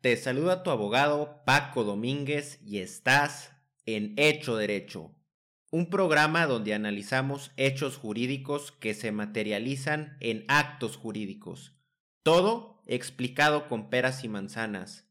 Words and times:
Te 0.00 0.16
saluda 0.16 0.62
tu 0.62 0.70
abogado 0.70 1.42
Paco 1.44 1.82
Domínguez 1.82 2.60
y 2.64 2.78
estás 2.78 3.52
en 3.84 4.14
Hecho 4.16 4.56
Derecho, 4.56 5.12
un 5.72 5.90
programa 5.90 6.46
donde 6.46 6.72
analizamos 6.72 7.50
hechos 7.56 7.96
jurídicos 7.96 8.70
que 8.70 8.94
se 8.94 9.10
materializan 9.10 10.16
en 10.20 10.44
actos 10.46 10.96
jurídicos. 10.96 11.74
Todo 12.22 12.80
explicado 12.86 13.68
con 13.68 13.90
peras 13.90 14.22
y 14.22 14.28
manzanas. 14.28 15.04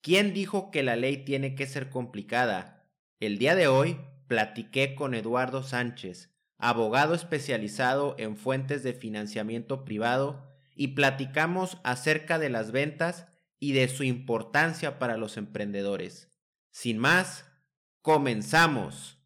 ¿Quién 0.00 0.32
dijo 0.32 0.70
que 0.70 0.82
la 0.82 0.96
ley 0.96 1.18
tiene 1.18 1.54
que 1.54 1.66
ser 1.66 1.90
complicada? 1.90 2.88
El 3.20 3.36
día 3.36 3.54
de 3.54 3.68
hoy 3.68 4.00
platiqué 4.28 4.94
con 4.94 5.12
Eduardo 5.14 5.62
Sánchez, 5.62 6.30
abogado 6.56 7.14
especializado 7.14 8.14
en 8.18 8.38
fuentes 8.38 8.82
de 8.82 8.94
financiamiento 8.94 9.84
privado, 9.84 10.48
y 10.74 10.88
platicamos 10.88 11.76
acerca 11.84 12.38
de 12.38 12.48
las 12.48 12.72
ventas 12.72 13.26
y 13.62 13.74
de 13.74 13.86
su 13.86 14.02
importancia 14.02 14.98
para 14.98 15.16
los 15.16 15.36
emprendedores. 15.36 16.28
Sin 16.72 16.98
más, 16.98 17.48
comenzamos. 18.00 19.22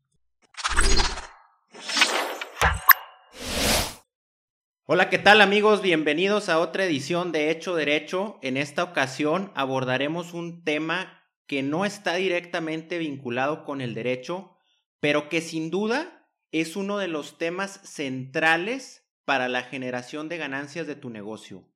Hola, 4.84 5.08
¿qué 5.08 5.18
tal 5.18 5.40
amigos? 5.40 5.80
Bienvenidos 5.80 6.50
a 6.50 6.58
otra 6.58 6.84
edición 6.84 7.32
de 7.32 7.50
Hecho 7.50 7.74
Derecho. 7.74 8.38
En 8.42 8.58
esta 8.58 8.84
ocasión 8.84 9.52
abordaremos 9.54 10.34
un 10.34 10.64
tema 10.64 11.24
que 11.46 11.62
no 11.62 11.86
está 11.86 12.16
directamente 12.16 12.98
vinculado 12.98 13.64
con 13.64 13.80
el 13.80 13.94
derecho, 13.94 14.54
pero 15.00 15.30
que 15.30 15.40
sin 15.40 15.70
duda 15.70 16.28
es 16.52 16.76
uno 16.76 16.98
de 16.98 17.08
los 17.08 17.38
temas 17.38 17.80
centrales 17.84 19.08
para 19.24 19.48
la 19.48 19.62
generación 19.62 20.28
de 20.28 20.36
ganancias 20.36 20.86
de 20.86 20.94
tu 20.94 21.08
negocio. 21.08 21.66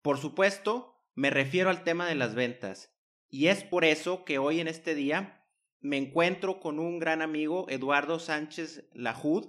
Por 0.00 0.16
supuesto, 0.16 0.95
me 1.16 1.30
refiero 1.30 1.70
al 1.70 1.82
tema 1.82 2.06
de 2.06 2.14
las 2.14 2.34
ventas. 2.34 2.94
Y 3.28 3.48
es 3.48 3.64
por 3.64 3.84
eso 3.84 4.24
que 4.24 4.38
hoy 4.38 4.60
en 4.60 4.68
este 4.68 4.94
día 4.94 5.44
me 5.80 5.96
encuentro 5.96 6.60
con 6.60 6.78
un 6.78 6.98
gran 6.98 7.22
amigo, 7.22 7.66
Eduardo 7.70 8.18
Sánchez 8.18 8.88
Lajud, 8.92 9.48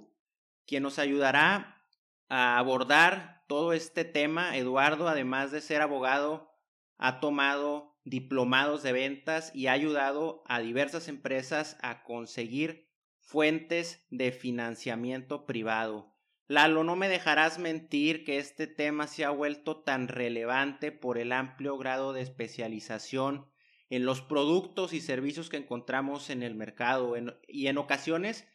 quien 0.65 0.83
nos 0.83 0.97
ayudará 0.97 1.85
a 2.29 2.57
abordar 2.57 3.43
todo 3.47 3.73
este 3.73 4.05
tema. 4.05 4.57
Eduardo, 4.57 5.09
además 5.09 5.51
de 5.51 5.61
ser 5.61 5.81
abogado, 5.81 6.51
ha 6.97 7.19
tomado 7.19 7.99
diplomados 8.05 8.81
de 8.81 8.93
ventas 8.93 9.51
y 9.53 9.67
ha 9.67 9.73
ayudado 9.73 10.43
a 10.47 10.61
diversas 10.61 11.09
empresas 11.09 11.77
a 11.81 12.03
conseguir 12.03 12.89
fuentes 13.19 14.05
de 14.09 14.31
financiamiento 14.31 15.45
privado. 15.45 16.16
Lalo, 16.49 16.85
no 16.85 16.95
me 16.95 17.09
dejarás 17.09 17.59
mentir 17.59 18.23
que 18.23 18.37
este 18.37 18.67
tema 18.67 19.07
se 19.07 19.25
ha 19.25 19.29
vuelto 19.29 19.83
tan 19.83 20.07
relevante 20.07 20.93
por 20.93 21.17
el 21.17 21.33
amplio 21.33 21.77
grado 21.77 22.13
de 22.13 22.21
especialización 22.21 23.47
en 23.89 24.05
los 24.05 24.21
productos 24.21 24.93
y 24.93 25.01
servicios 25.01 25.49
que 25.49 25.57
encontramos 25.57 26.29
en 26.29 26.43
el 26.43 26.55
mercado 26.55 27.15
y 27.47 27.67
en 27.67 27.77
ocasiones 27.77 28.47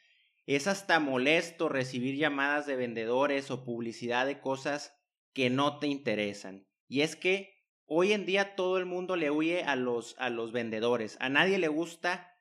es 0.47 0.67
hasta 0.67 1.01
molesto 1.01 1.69
recibir 1.69 2.17
llamadas 2.17 2.67
de 2.67 2.77
vendedores 2.77 3.51
o 3.51 3.63
publicidad 3.63 4.27
de 4.27 4.41
cosas 4.41 4.95
que 5.35 5.51
no 5.51 5.79
te 5.79 5.87
interesan. 5.87 6.67
Y 6.89 7.03
es 7.03 7.15
que 7.15 7.67
hoy 7.85 8.13
en 8.13 8.25
día 8.25 8.57
todo 8.57 8.79
el 8.79 8.87
mundo 8.87 9.17
le 9.17 9.31
huye 9.31 9.65
a 9.65 9.77
los, 9.77 10.17
a 10.19 10.31
los 10.31 10.53
vendedores, 10.53 11.19
a 11.21 11.29
nadie 11.29 11.59
le 11.59 11.69
gusta 11.69 12.35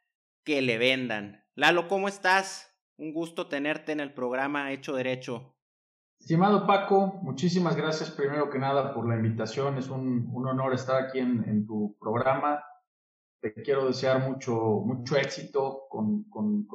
que 0.43 0.61
le 0.61 0.77
vendan. 0.77 1.45
Lalo, 1.55 1.89
¿cómo 1.89 2.07
estás? 2.07 2.70
Un 3.01 3.13
gusto 3.13 3.47
tenerte 3.47 3.93
en 3.93 3.99
el 3.99 4.13
programa 4.13 4.71
Hecho 4.71 4.93
Derecho. 4.93 5.55
Estimado 6.19 6.67
Paco, 6.67 7.19
muchísimas 7.23 7.75
gracias 7.75 8.11
primero 8.11 8.51
que 8.51 8.59
nada 8.59 8.93
por 8.93 9.09
la 9.09 9.15
invitación. 9.15 9.79
Es 9.79 9.89
un, 9.89 10.31
honor 10.35 10.75
estar 10.75 11.03
aquí 11.03 11.17
en, 11.17 11.65
tu 11.65 11.97
programa. 11.99 12.63
Te 13.41 13.55
quiero 13.55 13.87
desear 13.87 14.19
mucho, 14.29 14.53
mucho 14.85 15.17
éxito 15.17 15.87
con, 15.89 16.27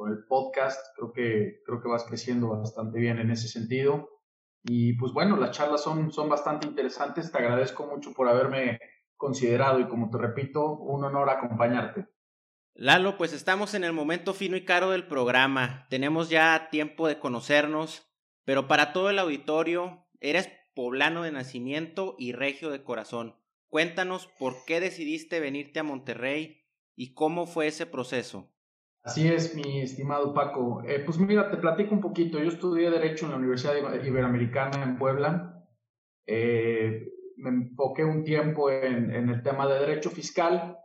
el 0.09 0.25
podcast. 0.27 0.85
Creo 0.97 1.13
que, 1.13 1.61
creo 1.65 1.81
que 1.81 1.87
vas 1.87 2.03
creciendo 2.03 2.49
bastante 2.49 2.99
bien 2.99 3.19
en 3.19 3.31
ese 3.31 3.47
sentido. 3.47 4.09
Y 4.63 4.97
pues 4.97 5.13
bueno, 5.13 5.37
las 5.37 5.51
charlas 5.51 5.81
son, 5.81 6.11
son 6.11 6.27
bastante 6.27 6.67
interesantes. 6.67 7.31
Te 7.31 7.37
agradezco 7.37 7.87
mucho 7.87 8.11
por 8.11 8.27
haberme 8.27 8.81
considerado 9.15 9.79
y 9.79 9.87
como 9.87 10.09
te 10.09 10.17
repito, 10.17 10.73
un 10.73 11.05
honor 11.05 11.29
acompañarte. 11.29 12.05
Lalo, 12.79 13.17
pues 13.17 13.33
estamos 13.33 13.73
en 13.73 13.83
el 13.83 13.91
momento 13.91 14.35
fino 14.35 14.55
y 14.55 14.63
caro 14.63 14.91
del 14.91 15.07
programa. 15.07 15.87
Tenemos 15.89 16.29
ya 16.29 16.67
tiempo 16.69 17.07
de 17.07 17.17
conocernos, 17.17 18.07
pero 18.45 18.67
para 18.67 18.93
todo 18.93 19.09
el 19.09 19.17
auditorio, 19.17 20.05
eres 20.19 20.51
poblano 20.75 21.23
de 21.23 21.31
nacimiento 21.31 22.15
y 22.19 22.33
regio 22.33 22.69
de 22.69 22.83
corazón. 22.83 23.35
Cuéntanos 23.67 24.27
por 24.37 24.53
qué 24.67 24.79
decidiste 24.79 25.39
venirte 25.39 25.79
a 25.79 25.83
Monterrey 25.83 26.65
y 26.95 27.15
cómo 27.15 27.47
fue 27.47 27.65
ese 27.65 27.87
proceso. 27.87 28.53
Así 29.01 29.27
es, 29.27 29.55
mi 29.55 29.81
estimado 29.81 30.35
Paco. 30.35 30.83
Eh, 30.87 31.01
pues 31.03 31.17
mira, 31.17 31.49
te 31.49 31.57
platico 31.57 31.95
un 31.95 32.01
poquito. 32.01 32.37
Yo 32.37 32.49
estudié 32.49 32.91
Derecho 32.91 33.25
en 33.25 33.31
la 33.31 33.37
Universidad 33.37 33.73
Iberoamericana 34.03 34.83
en 34.83 34.99
Puebla. 34.99 35.65
Eh, 36.27 37.07
me 37.37 37.49
enfoqué 37.49 38.03
un 38.03 38.23
tiempo 38.23 38.69
en, 38.69 39.11
en 39.15 39.29
el 39.29 39.41
tema 39.41 39.67
de 39.67 39.79
Derecho 39.79 40.11
Fiscal 40.11 40.77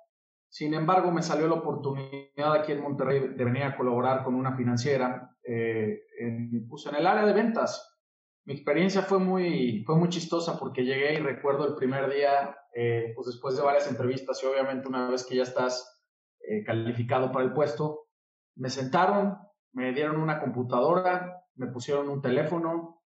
sin 0.52 0.74
embargo, 0.74 1.10
me 1.10 1.22
salió 1.22 1.48
la 1.48 1.54
oportunidad 1.54 2.52
aquí 2.52 2.72
en 2.72 2.82
Monterrey 2.82 3.20
de 3.20 3.42
venir 3.42 3.62
a 3.62 3.74
colaborar 3.74 4.22
con 4.22 4.34
una 4.34 4.54
financiera 4.54 5.34
eh, 5.42 6.02
en, 6.18 6.68
pues 6.68 6.84
en 6.84 6.96
el 6.96 7.06
área 7.06 7.24
de 7.24 7.32
ventas. 7.32 7.98
Mi 8.44 8.52
experiencia 8.52 9.00
fue 9.00 9.18
muy, 9.18 9.82
fue 9.86 9.96
muy 9.96 10.10
chistosa 10.10 10.58
porque 10.58 10.84
llegué 10.84 11.14
y 11.14 11.22
recuerdo 11.22 11.66
el 11.66 11.74
primer 11.74 12.12
día, 12.12 12.54
eh, 12.74 13.12
pues 13.14 13.28
después 13.28 13.56
de 13.56 13.62
varias 13.62 13.88
entrevistas 13.90 14.42
y 14.42 14.46
obviamente 14.46 14.88
una 14.88 15.08
vez 15.08 15.24
que 15.24 15.36
ya 15.36 15.44
estás 15.44 16.04
eh, 16.40 16.62
calificado 16.64 17.32
para 17.32 17.46
el 17.46 17.54
puesto, 17.54 18.08
me 18.54 18.68
sentaron, 18.68 19.38
me 19.72 19.94
dieron 19.94 20.20
una 20.20 20.38
computadora, 20.38 21.46
me 21.54 21.68
pusieron 21.68 22.10
un 22.10 22.20
teléfono 22.20 23.00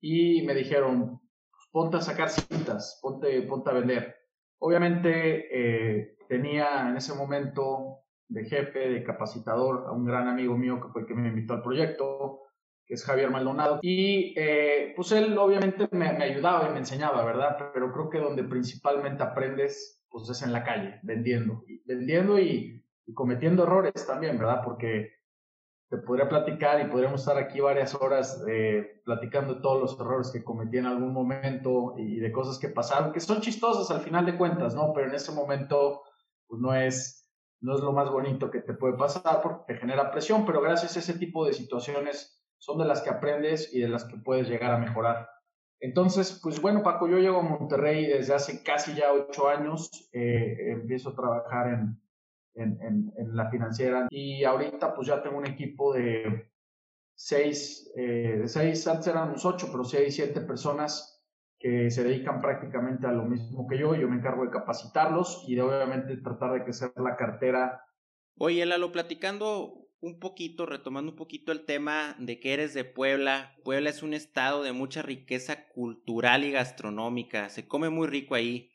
y 0.00 0.46
me 0.46 0.54
dijeron, 0.54 1.20
pues 1.50 1.68
ponte 1.70 1.98
a 1.98 2.00
sacar 2.00 2.30
cintas, 2.30 2.98
ponte, 3.02 3.42
ponte 3.42 3.68
a 3.68 3.74
vender. 3.74 4.16
Obviamente 4.58 6.16
tenía 6.28 6.88
en 6.88 6.96
ese 6.96 7.14
momento 7.14 8.00
de 8.28 8.44
jefe, 8.44 8.88
de 8.90 9.04
capacitador, 9.04 9.84
a 9.86 9.92
un 9.92 10.04
gran 10.04 10.28
amigo 10.28 10.56
mío 10.56 10.80
que 10.80 10.88
fue 10.88 11.02
el 11.02 11.06
que 11.06 11.14
me 11.14 11.28
invitó 11.28 11.54
al 11.54 11.62
proyecto, 11.62 12.40
que 12.84 12.94
es 12.94 13.04
Javier 13.04 13.30
Maldonado. 13.30 13.78
Y 13.82 14.34
eh, 14.36 14.92
pues 14.96 15.12
él 15.12 15.36
obviamente 15.38 15.88
me, 15.92 16.08
ayudaba 16.08 16.68
y 16.68 16.72
me 16.72 16.78
enseñaba, 16.78 17.24
¿verdad? 17.24 17.70
Pero 17.72 17.92
creo 17.92 18.10
que 18.10 18.18
donde 18.18 18.44
principalmente 18.44 19.22
aprendes, 19.22 20.04
pues 20.08 20.28
es 20.28 20.42
en 20.42 20.52
la 20.52 20.64
calle, 20.64 20.98
vendiendo. 21.02 21.62
vendiendo 21.84 22.38
y 22.38 22.84
cometiendo 23.14 23.64
errores 23.64 24.06
también, 24.06 24.38
¿verdad? 24.38 24.62
Porque 24.64 25.16
te 25.88 25.98
podría 25.98 26.28
platicar 26.28 26.80
y 26.80 26.90
podríamos 26.90 27.20
estar 27.20 27.36
aquí 27.38 27.60
varias 27.60 27.94
horas 27.94 28.42
eh, 28.48 29.00
platicando 29.04 29.54
de 29.54 29.60
todos 29.60 29.80
los 29.80 30.00
errores 30.00 30.30
que 30.32 30.42
cometí 30.42 30.78
en 30.78 30.86
algún 30.86 31.12
momento 31.12 31.94
y 31.96 32.18
de 32.18 32.32
cosas 32.32 32.58
que 32.58 32.68
pasaron, 32.68 33.12
que 33.12 33.20
son 33.20 33.40
chistosas 33.40 33.90
al 33.90 34.02
final 34.02 34.26
de 34.26 34.36
cuentas, 34.36 34.74
¿no? 34.74 34.92
Pero 34.92 35.08
en 35.08 35.14
ese 35.14 35.30
momento 35.32 36.02
pues 36.48 36.60
no 36.60 36.74
es, 36.74 37.30
no 37.60 37.74
es 37.74 37.80
lo 37.80 37.92
más 37.92 38.10
bonito 38.10 38.50
que 38.50 38.60
te 38.60 38.74
puede 38.74 38.96
pasar 38.96 39.40
porque 39.42 39.74
te 39.74 39.80
genera 39.80 40.10
presión, 40.10 40.44
pero 40.44 40.60
gracias 40.60 40.96
a 40.96 41.00
ese 41.00 41.18
tipo 41.18 41.46
de 41.46 41.52
situaciones 41.52 42.42
son 42.58 42.78
de 42.78 42.84
las 42.84 43.02
que 43.02 43.10
aprendes 43.10 43.72
y 43.72 43.80
de 43.80 43.88
las 43.88 44.04
que 44.04 44.16
puedes 44.16 44.48
llegar 44.48 44.72
a 44.72 44.78
mejorar. 44.78 45.28
Entonces, 45.78 46.40
pues 46.42 46.60
bueno, 46.60 46.82
Paco, 46.82 47.06
yo 47.06 47.18
llego 47.18 47.40
a 47.40 47.42
Monterrey 47.42 48.06
desde 48.06 48.34
hace 48.34 48.62
casi 48.62 48.94
ya 48.94 49.12
ocho 49.12 49.48
años, 49.48 50.08
eh, 50.12 50.72
empiezo 50.72 51.10
a 51.10 51.14
trabajar 51.14 51.68
en, 51.68 52.00
en, 52.56 53.12
en, 53.16 53.36
la 53.36 53.50
financiera 53.50 54.08
y 54.10 54.44
ahorita 54.44 54.94
pues 54.94 55.08
ya 55.08 55.22
tengo 55.22 55.38
un 55.38 55.46
equipo 55.46 55.92
de 55.92 56.50
seis, 57.14 57.92
eh, 57.96 58.38
de 58.40 58.48
seis, 58.48 58.86
antes 58.86 59.08
éramos 59.08 59.44
ocho, 59.44 59.68
pero 59.70 59.84
seis, 59.84 60.14
siete 60.14 60.40
personas 60.40 61.24
que 61.58 61.90
se 61.90 62.04
dedican 62.04 62.40
prácticamente 62.40 63.06
a 63.06 63.12
lo 63.12 63.24
mismo 63.24 63.66
que 63.66 63.78
yo. 63.78 63.94
Yo 63.94 64.08
me 64.08 64.16
encargo 64.16 64.44
de 64.44 64.50
capacitarlos 64.50 65.44
y 65.46 65.54
de 65.54 65.62
obviamente 65.62 66.16
tratar 66.18 66.52
de 66.52 66.64
crecer 66.64 66.92
la 66.96 67.16
cartera. 67.16 67.82
Oye, 68.38 68.64
Lalo, 68.66 68.92
platicando 68.92 69.86
un 70.00 70.20
poquito, 70.20 70.66
retomando 70.66 71.12
un 71.12 71.16
poquito 71.16 71.52
el 71.52 71.64
tema 71.64 72.14
de 72.18 72.38
que 72.38 72.52
eres 72.52 72.74
de 72.74 72.84
Puebla. 72.84 73.56
Puebla 73.64 73.90
es 73.90 74.02
un 74.02 74.12
estado 74.12 74.62
de 74.62 74.72
mucha 74.72 75.02
riqueza 75.02 75.68
cultural 75.68 76.44
y 76.44 76.52
gastronómica. 76.52 77.48
Se 77.48 77.66
come 77.66 77.88
muy 77.88 78.06
rico 78.06 78.34
ahí. 78.34 78.70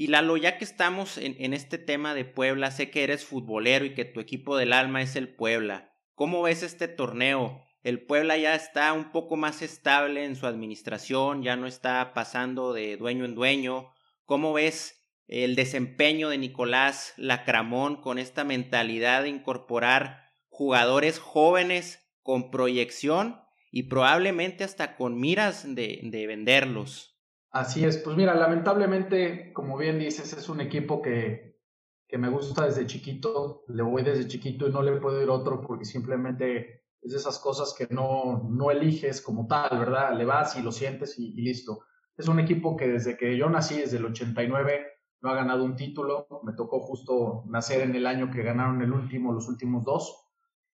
Y 0.00 0.06
Lalo, 0.06 0.38
ya 0.38 0.56
que 0.56 0.64
estamos 0.64 1.18
en, 1.18 1.36
en, 1.40 1.52
este 1.52 1.76
tema 1.76 2.14
de 2.14 2.24
Puebla, 2.24 2.70
sé 2.70 2.90
que 2.90 3.04
eres 3.04 3.26
futbolero 3.26 3.84
y 3.84 3.92
que 3.92 4.06
tu 4.06 4.20
equipo 4.20 4.56
del 4.56 4.72
alma 4.72 5.02
es 5.02 5.14
el 5.14 5.28
Puebla. 5.28 5.92
¿Cómo 6.14 6.40
ves 6.40 6.62
este 6.62 6.88
torneo? 6.88 7.62
El 7.82 8.06
Puebla 8.06 8.38
ya 8.38 8.54
está 8.54 8.94
un 8.94 9.12
poco 9.12 9.36
más 9.36 9.60
estable 9.60 10.24
en 10.24 10.36
su 10.36 10.46
administración, 10.46 11.42
ya 11.42 11.56
no 11.56 11.66
está 11.66 12.14
pasando 12.14 12.72
de 12.72 12.96
dueño 12.96 13.26
en 13.26 13.34
dueño. 13.34 13.92
¿Cómo 14.24 14.54
ves 14.54 15.06
el 15.28 15.54
desempeño 15.54 16.30
de 16.30 16.38
Nicolás 16.38 17.12
Lacramón 17.18 18.00
con 18.00 18.18
esta 18.18 18.42
mentalidad 18.42 19.24
de 19.24 19.28
incorporar 19.28 20.30
jugadores 20.48 21.18
jóvenes 21.18 22.10
con 22.22 22.50
proyección 22.50 23.38
y 23.70 23.82
probablemente 23.82 24.64
hasta 24.64 24.96
con 24.96 25.20
miras 25.20 25.74
de, 25.74 26.00
de 26.04 26.26
venderlos? 26.26 27.09
Así 27.50 27.84
es, 27.84 27.98
pues 27.98 28.16
mira, 28.16 28.34
lamentablemente, 28.34 29.52
como 29.52 29.76
bien 29.76 29.98
dices, 29.98 30.32
es 30.32 30.48
un 30.48 30.60
equipo 30.60 31.02
que, 31.02 31.58
que 32.06 32.18
me 32.18 32.28
gusta 32.28 32.66
desde 32.66 32.86
chiquito, 32.86 33.64
le 33.68 33.82
voy 33.82 34.02
desde 34.02 34.28
chiquito 34.28 34.68
y 34.68 34.72
no 34.72 34.82
le 34.82 35.00
puedo 35.00 35.20
ir 35.20 35.30
otro 35.30 35.60
porque 35.60 35.84
simplemente 35.84 36.84
es 37.02 37.12
de 37.12 37.18
esas 37.18 37.38
cosas 37.38 37.74
que 37.76 37.92
no, 37.92 38.48
no 38.48 38.70
eliges 38.70 39.20
como 39.20 39.46
tal, 39.46 39.78
¿verdad? 39.78 40.16
Le 40.16 40.24
vas 40.24 40.56
y 40.56 40.62
lo 40.62 40.70
sientes 40.70 41.18
y, 41.18 41.32
y, 41.32 41.42
listo. 41.42 41.80
Es 42.16 42.28
un 42.28 42.38
equipo 42.38 42.76
que 42.76 42.86
desde 42.86 43.16
que 43.16 43.36
yo 43.36 43.48
nací, 43.48 43.78
desde 43.78 43.96
el 43.96 44.04
89, 44.06 44.86
no 45.22 45.30
ha 45.30 45.34
ganado 45.34 45.64
un 45.64 45.76
título. 45.76 46.28
Me 46.44 46.52
tocó 46.52 46.80
justo 46.80 47.44
nacer 47.46 47.82
en 47.82 47.94
el 47.94 48.06
año 48.06 48.30
que 48.30 48.42
ganaron 48.42 48.82
el 48.82 48.92
último, 48.92 49.32
los 49.32 49.48
últimos 49.48 49.84
dos. 49.84 50.29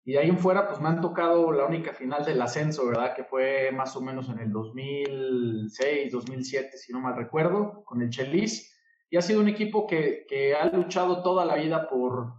Y 0.07 0.13
de 0.13 0.19
ahí 0.19 0.29
en 0.29 0.37
fuera, 0.37 0.67
pues 0.67 0.79
me 0.79 0.87
han 0.87 1.01
tocado 1.01 1.51
la 1.51 1.65
única 1.65 1.91
final 1.91 2.23
del 2.23 2.39
ascenso, 2.39 2.85
¿verdad? 2.85 3.15
Que 3.15 3.23
fue 3.23 3.71
más 3.71 3.95
o 3.95 4.01
menos 4.01 4.29
en 4.29 4.37
el 4.37 4.51
2006, 4.51 6.11
2007, 6.11 6.77
si 6.77 6.93
no 6.93 7.01
mal 7.01 7.15
recuerdo, 7.15 7.83
con 7.85 8.03
el 8.03 8.11
Chelis. 8.11 8.71
Y 9.09 9.17
ha 9.17 9.23
sido 9.23 9.41
un 9.41 9.49
equipo 9.49 9.87
que, 9.87 10.27
que 10.29 10.53
ha 10.53 10.67
luchado 10.67 11.23
toda 11.23 11.43
la 11.43 11.55
vida 11.55 11.89
por, 11.89 12.35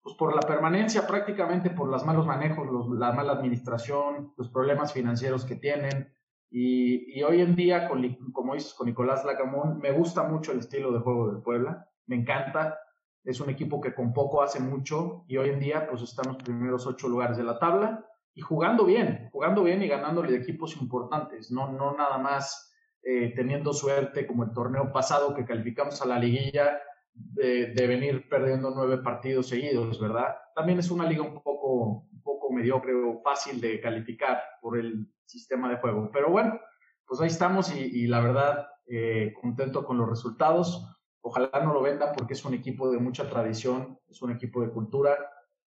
pues 0.00 0.16
por 0.16 0.34
la 0.34 0.40
permanencia, 0.40 1.06
prácticamente 1.06 1.68
por 1.68 1.88
los 1.88 2.06
malos 2.06 2.26
manejos, 2.26 2.66
los, 2.66 2.88
la 2.98 3.12
mala 3.12 3.32
administración, 3.34 4.32
los 4.38 4.48
problemas 4.48 4.94
financieros 4.94 5.44
que 5.44 5.56
tienen. 5.56 6.10
Y, 6.50 7.18
y 7.18 7.22
hoy 7.22 7.42
en 7.42 7.54
día, 7.54 7.86
con, 7.86 8.02
como 8.32 8.54
dices, 8.54 8.72
con 8.72 8.86
Nicolás 8.86 9.26
Lacamón, 9.26 9.78
me 9.78 9.92
gusta 9.92 10.22
mucho 10.22 10.52
el 10.52 10.60
estilo 10.60 10.90
de 10.90 11.00
juego 11.00 11.30
del 11.30 11.42
Puebla, 11.42 11.86
me 12.06 12.16
encanta 12.16 12.78
es 13.24 13.40
un 13.40 13.50
equipo 13.50 13.80
que 13.80 13.94
con 13.94 14.12
poco 14.12 14.42
hace 14.42 14.60
mucho 14.60 15.24
y 15.26 15.38
hoy 15.38 15.48
en 15.48 15.60
día 15.60 15.86
pues 15.88 16.02
está 16.02 16.22
en 16.22 16.34
los 16.34 16.42
primeros 16.42 16.86
ocho 16.86 17.08
lugares 17.08 17.36
de 17.36 17.44
la 17.44 17.58
tabla 17.58 18.06
y 18.34 18.42
jugando 18.42 18.84
bien, 18.84 19.28
jugando 19.32 19.62
bien 19.62 19.82
y 19.82 19.88
ganándole 19.88 20.36
equipos 20.36 20.76
importantes, 20.76 21.50
no, 21.50 21.72
no 21.72 21.96
nada 21.96 22.18
más 22.18 22.72
eh, 23.02 23.32
teniendo 23.34 23.72
suerte 23.72 24.26
como 24.26 24.44
el 24.44 24.52
torneo 24.52 24.92
pasado 24.92 25.34
que 25.34 25.44
calificamos 25.44 26.02
a 26.02 26.06
la 26.06 26.18
liguilla 26.18 26.80
de, 27.12 27.66
de, 27.72 27.86
venir 27.86 28.28
perdiendo 28.28 28.72
nueve 28.74 28.98
partidos 28.98 29.48
seguidos, 29.48 30.00
¿verdad? 30.00 30.34
También 30.54 30.80
es 30.80 30.90
una 30.90 31.08
liga 31.08 31.22
un 31.22 31.34
poco, 31.34 32.08
poco 32.24 32.52
mediocre 32.52 32.92
o 32.92 33.20
fácil 33.22 33.60
de 33.60 33.80
calificar 33.80 34.42
por 34.60 34.76
el 34.76 35.06
sistema 35.24 35.70
de 35.70 35.76
juego, 35.76 36.10
pero 36.12 36.28
bueno, 36.30 36.58
pues 37.06 37.20
ahí 37.20 37.28
estamos 37.28 37.74
y, 37.74 38.02
y 38.02 38.06
la 38.08 38.20
verdad 38.20 38.66
eh, 38.86 39.32
contento 39.40 39.84
con 39.84 39.96
los 39.96 40.08
resultados 40.08 40.94
Ojalá 41.26 41.48
no 41.64 41.72
lo 41.72 41.80
vendan 41.80 42.10
porque 42.14 42.34
es 42.34 42.44
un 42.44 42.52
equipo 42.52 42.90
de 42.90 42.98
mucha 42.98 43.30
tradición, 43.30 43.98
es 44.10 44.20
un 44.20 44.30
equipo 44.30 44.60
de 44.60 44.68
cultura, 44.68 45.16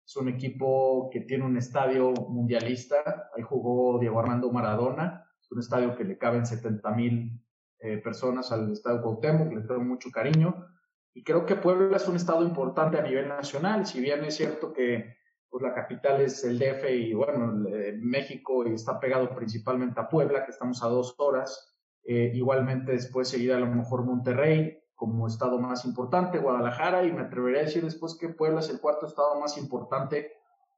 es 0.04 0.16
un 0.18 0.28
equipo 0.28 1.12
que 1.12 1.22
tiene 1.22 1.46
un 1.46 1.56
estadio 1.58 2.12
mundialista. 2.12 3.30
Ahí 3.36 3.44
jugó 3.44 4.00
Diego 4.00 4.20
Armando 4.20 4.52
Maradona, 4.52 5.30
es 5.40 5.52
un 5.52 5.60
estadio 5.60 5.96
que 5.96 6.06
le 6.06 6.18
caben 6.18 6.48
70 6.48 6.90
mil 6.96 7.40
eh, 7.78 7.98
personas 7.98 8.52
al 8.52 8.72
estadio 8.72 9.04
Cuauhtémoc, 9.04 9.54
le 9.54 9.62
tengo 9.62 9.82
mucho 9.82 10.10
cariño. 10.10 10.66
Y 11.14 11.24
creo 11.24 11.46
que 11.46 11.56
Puebla 11.56 11.98
es 11.98 12.08
un 12.08 12.16
estado 12.16 12.44
importante 12.44 12.98
a 12.98 13.04
nivel 13.04 13.28
nacional, 13.28 13.86
si 13.86 14.02
bien 14.02 14.26
es 14.26 14.36
cierto 14.36 14.74
que 14.74 15.18
pues, 15.52 15.62
la 15.62 15.76
capital 15.76 16.20
es 16.22 16.44
el 16.46 16.58
DF 16.58 16.90
y 16.90 17.14
bueno, 17.14 17.70
eh, 17.70 17.96
México 18.02 18.66
está 18.66 19.00
pegado 19.00 19.36
principalmente 19.36 20.00
a 20.00 20.10
Puebla, 20.10 20.46
que 20.46 20.52
estamos 20.52 20.82
a 20.82 20.88
dos 20.88 21.14
horas. 21.20 21.70
Eh, 22.04 22.32
igualmente 22.34 22.94
después 22.94 23.30
seguir 23.30 23.54
a 23.54 23.60
lo 23.60 23.68
mejor 23.68 24.04
Monterrey, 24.04 24.83
como 25.04 25.28
estado 25.28 25.60
más 25.60 25.84
importante, 25.84 26.40
Guadalajara, 26.40 27.04
y 27.04 27.12
me 27.12 27.24
atrevería 27.24 27.60
a 27.60 27.64
decir 27.66 27.84
después 27.84 28.18
que 28.18 28.30
Puebla 28.30 28.62
es 28.62 28.70
el 28.70 28.80
cuarto 28.80 29.06
estado 29.06 29.38
más 29.38 29.58
importante 29.58 30.32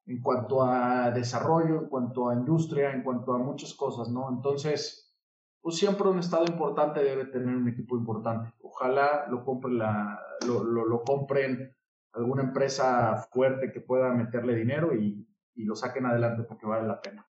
en 0.07 0.19
cuanto 0.19 0.63
a 0.63 1.12
desarrollo, 1.12 1.81
en 1.81 1.89
cuanto 1.89 2.27
a 2.27 2.33
industria, 2.33 2.92
en 2.92 3.04
cuanto 3.04 3.33
a 3.33 3.38
muchas 3.38 3.75
cosas, 3.75 4.10
¿no? 4.10 4.27
Entonces, 4.30 5.16
pues 5.62 5.77
siempre 5.77 6.10
un 6.10 6.18
estado 6.18 6.44
importante 6.48 7.04
debe 7.04 7.25
tener 7.25 7.56
un 7.56 7.69
equipo 7.69 7.95
importante. 7.95 8.51
Ojalá 8.63 9.27
lo, 9.30 9.45
compre 9.45 9.74
la, 9.74 10.19
lo, 10.48 10.63
lo, 10.63 10.88
lo 10.88 11.04
compren 11.04 11.75
alguna 12.12 12.42
empresa 12.42 13.28
fuerte 13.31 13.71
que 13.71 13.80
pueda 13.80 14.12
meterle 14.12 14.56
dinero 14.56 14.95
y, 14.95 15.24
y 15.54 15.66
lo 15.66 15.75
saquen 15.75 16.07
adelante 16.07 16.42
porque 16.42 16.66
vale 16.66 16.88
la 16.88 17.00
pena. 17.00 17.30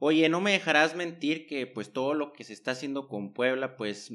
Oye, 0.00 0.28
no 0.28 0.40
me 0.40 0.50
dejarás 0.50 0.96
mentir 0.96 1.46
que 1.46 1.68
pues 1.68 1.92
todo 1.92 2.14
lo 2.14 2.32
que 2.32 2.42
se 2.42 2.52
está 2.52 2.72
haciendo 2.72 3.06
con 3.06 3.32
Puebla, 3.32 3.76
pues 3.76 4.12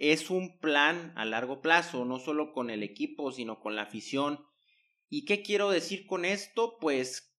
es 0.00 0.30
un 0.30 0.58
plan 0.58 1.12
a 1.14 1.26
largo 1.26 1.60
plazo, 1.60 2.06
no 2.06 2.18
solo 2.18 2.52
con 2.52 2.70
el 2.70 2.82
equipo, 2.82 3.32
sino 3.32 3.60
con 3.60 3.76
la 3.76 3.82
afición. 3.82 4.46
¿Y 5.10 5.26
qué 5.26 5.42
quiero 5.42 5.70
decir 5.70 6.06
con 6.06 6.24
esto? 6.24 6.78
Pues 6.80 7.36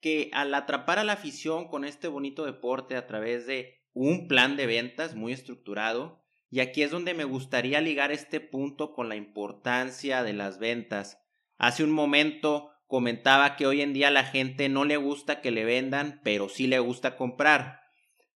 que 0.00 0.30
al 0.32 0.54
atrapar 0.54 1.00
a 1.00 1.04
la 1.04 1.14
afición 1.14 1.66
con 1.66 1.84
este 1.84 2.06
bonito 2.06 2.44
deporte 2.44 2.94
a 2.94 3.08
través 3.08 3.46
de 3.46 3.80
un 3.94 4.28
plan 4.28 4.56
de 4.56 4.66
ventas 4.66 5.16
muy 5.16 5.32
estructurado, 5.32 6.22
y 6.50 6.60
aquí 6.60 6.82
es 6.82 6.92
donde 6.92 7.14
me 7.14 7.24
gustaría 7.24 7.80
ligar 7.80 8.12
este 8.12 8.38
punto 8.38 8.92
con 8.92 9.08
la 9.08 9.16
importancia 9.16 10.22
de 10.22 10.34
las 10.34 10.60
ventas. 10.60 11.18
Hace 11.58 11.82
un 11.82 11.90
momento 11.90 12.70
comentaba 12.86 13.56
que 13.56 13.66
hoy 13.66 13.80
en 13.80 13.92
día 13.92 14.12
la 14.12 14.22
gente 14.22 14.68
no 14.68 14.84
le 14.84 14.98
gusta 14.98 15.40
que 15.40 15.50
le 15.50 15.64
vendan, 15.64 16.20
pero 16.22 16.48
sí 16.48 16.68
le 16.68 16.78
gusta 16.78 17.16
comprar. 17.16 17.80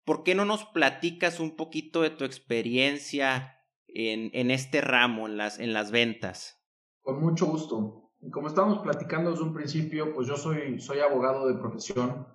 ¿Por 0.05 0.25
qué 0.25 0.35
no 0.35 0.45
nos 0.45 0.65
platicas 0.65 1.39
un 1.39 1.55
poquito 1.55 2.03
de 2.03 2.11
tu 2.11 2.25
experiencia 2.25 3.58
en, 3.89 4.31
en 4.33 4.51
este 4.51 4.81
ramo, 4.81 5.27
en 5.27 5.37
las, 5.37 5.59
en 5.59 5.73
las 5.73 5.91
ventas? 5.91 6.63
Con 7.03 7.21
mucho 7.21 7.47
gusto. 7.47 8.13
Como 8.31 8.49
estábamos 8.49 8.79
platicando 8.79 9.31
desde 9.31 9.45
un 9.45 9.55
principio, 9.55 10.15
pues 10.15 10.29
yo 10.29 10.37
soy, 10.37 10.81
soy 10.81 11.01
abogado 11.01 11.47
de 11.49 11.59
profesión. 11.59 12.27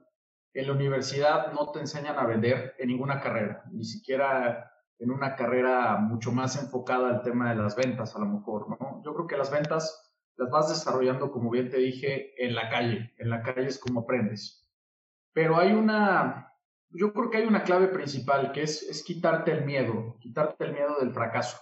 En 0.54 0.68
la 0.68 0.74
universidad 0.74 1.52
no 1.54 1.72
te 1.72 1.80
enseñan 1.80 2.18
a 2.18 2.26
vender 2.26 2.76
en 2.78 2.88
ninguna 2.88 3.20
carrera, 3.20 3.64
ni 3.72 3.84
siquiera 3.84 4.72
en 5.00 5.12
una 5.12 5.36
carrera 5.36 5.98
mucho 5.98 6.32
más 6.32 6.62
enfocada 6.62 7.10
al 7.10 7.24
tema 7.24 7.50
de 7.50 7.62
las 7.62 7.76
ventas, 7.76 8.16
a 8.16 8.20
lo 8.20 8.28
mejor, 8.28 8.70
¿no? 8.70 9.02
Yo 9.04 9.14
creo 9.14 9.28
que 9.28 9.38
las 9.38 9.52
ventas 9.52 10.12
las 10.36 10.50
vas 10.50 10.70
desarrollando, 10.70 11.32
como 11.32 11.50
bien 11.50 11.70
te 11.70 11.78
dije, 11.78 12.34
en 12.44 12.56
la 12.56 12.70
calle. 12.70 13.14
En 13.18 13.30
la 13.30 13.42
calle 13.42 13.68
es 13.68 13.80
como 13.80 14.02
aprendes. 14.02 14.68
Pero 15.34 15.58
hay 15.58 15.74
una, 15.74 16.53
yo 16.94 17.12
creo 17.14 17.30
que 17.30 17.38
hay 17.38 17.46
una 17.46 17.64
clave 17.64 17.88
principal 17.88 18.52
que 18.52 18.64
es, 18.64 19.04
quitarte 19.06 19.52
el 19.52 19.66
miedo, 19.66 20.18
quitarte 20.20 20.64
el 20.66 20.74
miedo 20.74 20.98
del 21.00 21.12
fracaso, 21.12 21.58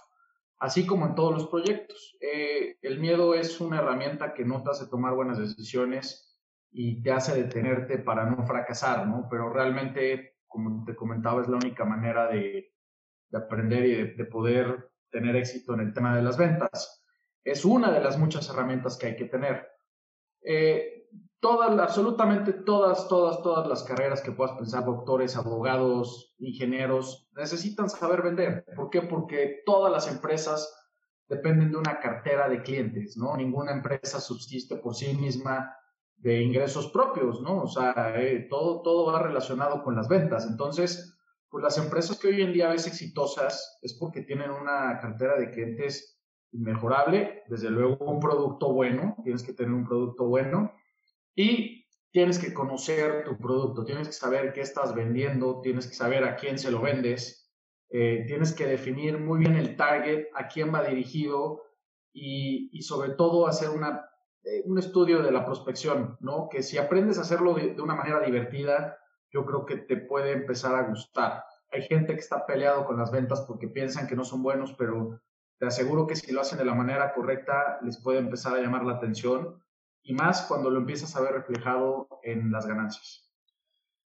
así 0.58 0.86
como 0.86 1.06
en 1.06 1.14
todos 1.14 1.32
los 1.32 1.48
proyectos. 1.48 2.16
Eh, 2.20 2.76
el 2.82 3.00
miedo 3.00 3.34
es 3.34 3.60
una 3.60 3.78
herramienta 3.78 4.34
que 4.34 4.44
no 4.44 4.62
te 4.62 4.70
hace 4.70 4.86
tomar 4.86 5.14
buenas 5.14 5.38
decisiones 5.38 6.38
y 6.70 7.02
te 7.02 7.12
hace 7.12 7.34
detenerte 7.34 7.98
para 7.98 8.24
no 8.26 8.46
fracasar, 8.46 9.06
¿no? 9.06 9.26
Pero 9.30 9.50
realmente, 9.50 10.36
como 10.46 10.84
te 10.84 10.94
comentaba, 10.94 11.42
es 11.42 11.48
la 11.48 11.56
única 11.56 11.84
manera 11.84 12.28
de, 12.28 12.72
de 13.28 13.38
aprender 13.38 13.86
y 13.86 13.94
de, 13.94 14.04
de 14.14 14.24
poder 14.26 14.90
tener 15.10 15.36
éxito 15.36 15.74
en 15.74 15.80
el 15.80 15.92
tema 15.92 16.14
de 16.16 16.22
las 16.22 16.36
ventas. 16.36 17.04
Es 17.44 17.64
una 17.64 17.90
de 17.90 18.00
las 18.00 18.18
muchas 18.18 18.48
herramientas 18.48 18.96
que 18.96 19.06
hay 19.06 19.16
que 19.16 19.26
tener. 19.26 19.68
Eh, 20.44 20.91
todas, 21.42 21.76
absolutamente 21.78 22.52
todas, 22.52 23.08
todas, 23.08 23.42
todas 23.42 23.66
las 23.66 23.82
carreras 23.82 24.22
que 24.22 24.30
puedas 24.30 24.56
pensar, 24.56 24.84
doctores, 24.84 25.36
abogados, 25.36 26.34
ingenieros, 26.38 27.28
necesitan 27.36 27.90
saber 27.90 28.22
vender. 28.22 28.64
¿Por 28.76 28.90
qué? 28.90 29.02
Porque 29.02 29.60
todas 29.66 29.92
las 29.92 30.06
empresas 30.06 30.72
dependen 31.28 31.72
de 31.72 31.78
una 31.78 31.98
cartera 31.98 32.48
de 32.48 32.62
clientes, 32.62 33.16
¿no? 33.16 33.36
Ninguna 33.36 33.72
empresa 33.72 34.20
subsiste 34.20 34.76
por 34.76 34.94
sí 34.94 35.14
misma 35.14 35.76
de 36.16 36.42
ingresos 36.42 36.92
propios, 36.92 37.40
¿no? 37.42 37.62
O 37.62 37.66
sea, 37.66 38.14
eh, 38.16 38.46
todo, 38.48 38.80
todo 38.82 39.12
va 39.12 39.20
relacionado 39.20 39.82
con 39.82 39.96
las 39.96 40.06
ventas. 40.08 40.46
Entonces, 40.48 41.18
pues 41.50 41.64
las 41.64 41.76
empresas 41.76 42.20
que 42.20 42.28
hoy 42.28 42.40
en 42.40 42.52
día 42.52 42.68
ves 42.68 42.86
exitosas 42.86 43.80
es 43.82 43.94
porque 43.98 44.22
tienen 44.22 44.52
una 44.52 44.96
cartera 45.00 45.36
de 45.36 45.50
clientes 45.50 46.20
inmejorable, 46.52 47.42
desde 47.48 47.70
luego 47.70 48.04
un 48.04 48.20
producto 48.20 48.72
bueno, 48.72 49.16
tienes 49.24 49.42
que 49.42 49.54
tener 49.54 49.72
un 49.72 49.84
producto 49.84 50.26
bueno, 50.26 50.72
y 51.34 51.86
tienes 52.10 52.38
que 52.38 52.52
conocer 52.52 53.24
tu 53.24 53.38
producto, 53.38 53.84
tienes 53.84 54.08
que 54.08 54.12
saber 54.12 54.52
qué 54.52 54.60
estás 54.60 54.94
vendiendo, 54.94 55.60
tienes 55.62 55.86
que 55.86 55.94
saber 55.94 56.24
a 56.24 56.36
quién 56.36 56.58
se 56.58 56.70
lo 56.70 56.80
vendes, 56.80 57.50
eh, 57.88 58.24
tienes 58.26 58.52
que 58.52 58.66
definir 58.66 59.18
muy 59.18 59.40
bien 59.40 59.56
el 59.56 59.76
target, 59.76 60.26
a 60.34 60.48
quién 60.48 60.72
va 60.72 60.82
dirigido 60.82 61.62
y, 62.12 62.82
sobre 62.82 63.10
todo 63.10 63.46
hacer 63.46 63.70
una, 63.70 64.10
eh, 64.44 64.62
un 64.66 64.78
estudio 64.78 65.22
de 65.22 65.32
la 65.32 65.44
prospección, 65.44 66.18
¿no? 66.20 66.48
Que 66.50 66.62
si 66.62 66.76
aprendes 66.76 67.18
a 67.18 67.22
hacerlo 67.22 67.54
de, 67.54 67.74
de, 67.74 67.82
una 67.82 67.94
manera 67.94 68.20
divertida, 68.20 68.98
yo 69.30 69.46
creo 69.46 69.64
que 69.64 69.78
te 69.78 69.96
puede 69.96 70.32
empezar 70.32 70.74
a 70.74 70.88
gustar. 70.88 71.44
Hay 71.70 71.82
gente 71.82 72.12
que 72.12 72.20
está 72.20 72.44
peleado 72.44 72.84
con 72.84 72.98
las 72.98 73.10
ventas 73.10 73.40
porque 73.42 73.68
piensan 73.68 74.06
que 74.06 74.16
no 74.16 74.24
son 74.24 74.42
buenos, 74.42 74.74
pero 74.74 75.20
te 75.58 75.66
aseguro 75.66 76.06
que 76.06 76.16
si 76.16 76.32
lo 76.32 76.42
hacen 76.42 76.58
de 76.58 76.66
la 76.66 76.74
manera 76.74 77.14
correcta, 77.14 77.78
les 77.82 78.02
puede 78.02 78.18
empezar 78.18 78.54
a 78.54 78.60
llamar 78.60 78.84
la 78.84 78.94
atención 78.94 79.62
y 80.02 80.14
más 80.14 80.42
cuando 80.42 80.70
lo 80.70 80.80
empiezas 80.80 81.14
a 81.16 81.20
ver 81.20 81.32
reflejado 81.32 82.08
en 82.22 82.50
las 82.50 82.66
ganancias. 82.66 83.30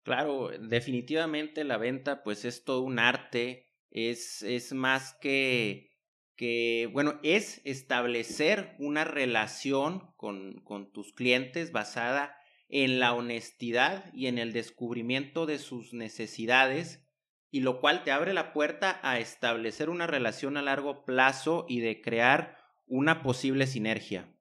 Claro, 0.04 0.50
definitivamente 0.50 1.64
la 1.64 1.78
venta 1.78 2.24
pues 2.24 2.46
es 2.46 2.64
todo 2.64 2.82
un 2.82 3.00
arte, 3.00 3.68
es, 3.92 4.42
es 4.44 4.74
más 4.74 5.16
que, 5.20 5.92
que, 6.36 6.90
bueno, 6.92 7.20
es 7.24 7.62
establecer 7.66 8.76
una 8.80 9.04
relación 9.04 10.14
con, 10.16 10.62
con 10.64 10.92
tus 10.92 11.14
clientes 11.14 11.72
basada 11.72 12.36
en 12.70 13.00
la 13.00 13.14
honestidad 13.14 14.12
y 14.14 14.28
en 14.28 14.38
el 14.38 14.54
descubrimiento 14.54 15.46
de 15.46 15.58
sus 15.58 15.94
necesidades, 15.94 17.06
y 17.52 17.62
lo 17.62 17.80
cual 17.80 18.04
te 18.04 18.12
abre 18.12 18.34
la 18.34 18.54
puerta 18.54 19.00
a 19.02 19.20
establecer 19.20 19.90
una 19.90 20.06
relación 20.06 20.56
a 20.56 20.62
largo 20.62 21.04
plazo 21.04 21.66
y 21.68 21.80
de 21.80 22.00
crear 22.00 22.58
una 22.86 23.24
posible 23.24 23.66
sinergia. 23.66 24.32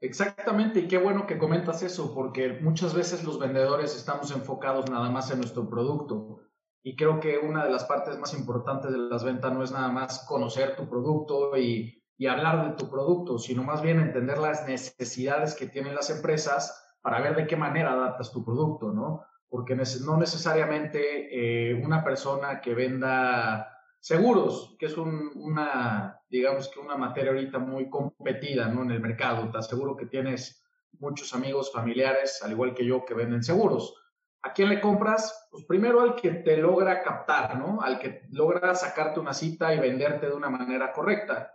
Exactamente, 0.00 0.80
y 0.80 0.88
qué 0.88 0.96
bueno 0.96 1.26
que 1.26 1.36
comentas 1.36 1.82
eso, 1.82 2.14
porque 2.14 2.58
muchas 2.62 2.94
veces 2.94 3.22
los 3.22 3.38
vendedores 3.38 3.94
estamos 3.94 4.30
enfocados 4.30 4.90
nada 4.90 5.10
más 5.10 5.30
en 5.30 5.38
nuestro 5.38 5.68
producto. 5.68 6.40
Y 6.82 6.96
creo 6.96 7.20
que 7.20 7.36
una 7.36 7.64
de 7.64 7.70
las 7.70 7.84
partes 7.84 8.18
más 8.18 8.32
importantes 8.32 8.90
de 8.90 8.98
las 8.98 9.22
ventas 9.22 9.52
no 9.52 9.62
es 9.62 9.72
nada 9.72 9.88
más 9.88 10.24
conocer 10.26 10.74
tu 10.76 10.88
producto 10.88 11.54
y, 11.58 12.02
y 12.16 12.26
hablar 12.26 12.70
de 12.70 12.76
tu 12.76 12.90
producto, 12.90 13.38
sino 13.38 13.62
más 13.62 13.82
bien 13.82 14.00
entender 14.00 14.38
las 14.38 14.66
necesidades 14.66 15.54
que 15.54 15.66
tienen 15.66 15.94
las 15.94 16.08
empresas 16.10 16.98
para 17.02 17.20
ver 17.20 17.36
de 17.36 17.46
qué 17.46 17.56
manera 17.56 17.92
adaptas 17.92 18.30
tu 18.30 18.44
producto, 18.44 18.92
¿no? 18.92 19.24
Porque 19.48 19.74
no 19.74 20.16
necesariamente 20.16 21.70
eh, 21.70 21.74
una 21.82 22.04
persona 22.04 22.60
que 22.60 22.74
venda 22.74 23.79
seguros, 24.00 24.76
que 24.78 24.86
es 24.86 24.96
una, 24.96 26.20
digamos 26.28 26.68
que 26.68 26.80
una 26.80 26.96
materia 26.96 27.30
ahorita 27.30 27.58
muy 27.58 27.88
competida, 27.88 28.66
¿no? 28.68 28.82
En 28.82 28.90
el 28.90 29.00
mercado. 29.00 29.50
Te 29.50 29.58
aseguro 29.58 29.96
que 29.96 30.06
tienes 30.06 30.64
muchos 30.98 31.34
amigos, 31.34 31.72
familiares, 31.72 32.42
al 32.42 32.52
igual 32.52 32.74
que 32.74 32.84
yo, 32.84 33.04
que 33.04 33.14
venden 33.14 33.42
seguros. 33.42 33.94
¿A 34.42 34.54
quién 34.54 34.70
le 34.70 34.80
compras? 34.80 35.48
Pues 35.50 35.64
primero 35.66 36.00
al 36.00 36.14
que 36.16 36.30
te 36.30 36.56
logra 36.56 37.02
captar, 37.02 37.58
¿no? 37.58 37.82
Al 37.82 37.98
que 37.98 38.22
logra 38.30 38.74
sacarte 38.74 39.20
una 39.20 39.34
cita 39.34 39.74
y 39.74 39.78
venderte 39.78 40.26
de 40.28 40.34
una 40.34 40.48
manera 40.48 40.92
correcta. 40.92 41.52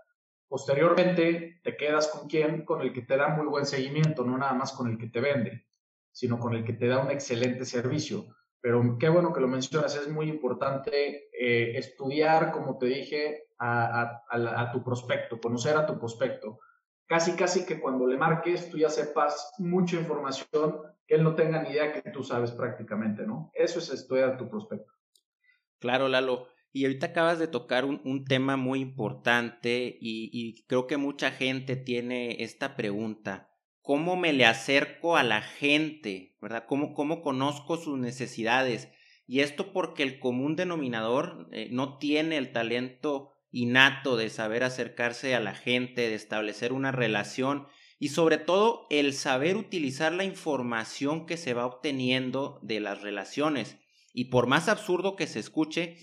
Posteriormente, 0.47 1.59
te 1.63 1.75
quedas 1.75 2.07
con 2.07 2.29
quién? 2.29 2.63
Con 2.63 2.81
el 2.81 2.93
que 2.93 3.01
te 3.01 3.17
da 3.17 3.29
muy 3.29 3.47
buen 3.47 3.65
seguimiento, 3.65 4.23
no 4.23 4.37
nada 4.37 4.53
más 4.53 4.71
con 4.71 4.87
el 4.89 4.99
que 4.99 5.07
te 5.07 5.19
vende, 5.19 5.65
sino 6.11 6.37
con 6.37 6.53
el 6.53 6.63
que 6.63 6.73
te 6.73 6.87
da 6.87 6.99
un 6.99 7.09
excelente 7.09 7.65
servicio. 7.65 8.27
Pero 8.65 8.97
qué 8.97 9.09
bueno 9.09 9.31
que 9.31 9.41
lo 9.41 9.47
mencionas, 9.47 9.95
es 9.95 10.09
muy 10.09 10.27
importante 10.27 11.29
eh, 11.39 11.77
estudiar, 11.77 12.51
como 12.51 12.79
te 12.79 12.87
dije, 12.87 13.49
a, 13.59 14.23
a, 14.27 14.71
tu 14.71 14.83
prospecto, 14.83 15.39
conocer 15.39 15.77
a 15.77 15.85
tu 15.85 15.99
prospecto. 15.99 16.57
Casi, 17.05 17.33
casi 17.35 17.63
que 17.63 17.79
cuando 17.79 18.07
le 18.07 18.17
marques, 18.17 18.71
tú 18.71 18.79
ya 18.79 18.89
sepas 18.89 19.53
mucha 19.59 19.97
información 19.97 20.81
que 21.05 21.13
él 21.13 21.21
no 21.21 21.35
tenga 21.35 21.61
ni 21.61 21.69
idea 21.69 21.93
que 21.93 22.09
tú 22.09 22.23
sabes 22.23 22.53
prácticamente, 22.53 23.27
¿no? 23.27 23.51
Eso 23.53 23.77
es 23.77 23.91
estudiar 23.91 24.29
a 24.29 24.37
tu 24.37 24.49
prospecto. 24.49 24.91
Claro, 25.77 26.07
Lalo. 26.07 26.47
Y 26.71 26.85
ahorita 26.85 27.05
acabas 27.05 27.37
de 27.37 27.47
tocar 27.47 27.85
un, 27.85 28.25
tema 28.25 28.57
muy 28.57 28.79
importante 28.79 29.95
y, 30.01 30.65
creo 30.65 30.87
que 30.87 30.97
mucha 30.97 31.29
gente 31.29 31.75
tiene 31.75 32.43
esta 32.43 32.75
pregunta. 32.75 33.54
¿Cómo 33.85 34.15
me 34.15 34.33
le 34.33 34.45
acerco 34.45 35.15
a 35.15 35.21
la 35.21 35.43
gente? 35.43 36.35
¿Verdad? 36.41 36.65
¿Cómo, 36.67 36.95
cómo 36.95 37.21
conozco 37.21 37.77
sus 37.77 37.99
necesidades? 37.99 38.89
Y 39.27 39.41
esto 39.41 39.73
porque 39.73 40.01
el 40.01 40.17
común 40.17 40.55
denominador 40.55 41.47
eh, 41.51 41.69
no 41.69 41.99
tiene 41.99 42.37
el 42.37 42.51
talento 42.51 43.33
innato 43.51 44.17
de 44.17 44.31
saber 44.31 44.63
acercarse 44.63 45.35
a 45.35 45.39
la 45.39 45.53
gente, 45.53 46.09
de 46.09 46.15
establecer 46.15 46.73
una 46.73 46.91
relación 46.91 47.67
y 47.99 48.09
sobre 48.09 48.39
todo 48.39 48.87
el 48.89 49.13
saber 49.13 49.55
utilizar 49.55 50.11
la 50.13 50.23
información 50.23 51.27
que 51.27 51.37
se 51.37 51.53
va 51.53 51.67
obteniendo 51.67 52.59
de 52.63 52.79
las 52.79 53.03
relaciones. 53.03 53.77
Y 54.13 54.25
por 54.25 54.47
más 54.47 54.67
absurdo 54.67 55.15
que 55.15 55.27
se 55.27 55.39
escuche, 55.39 55.97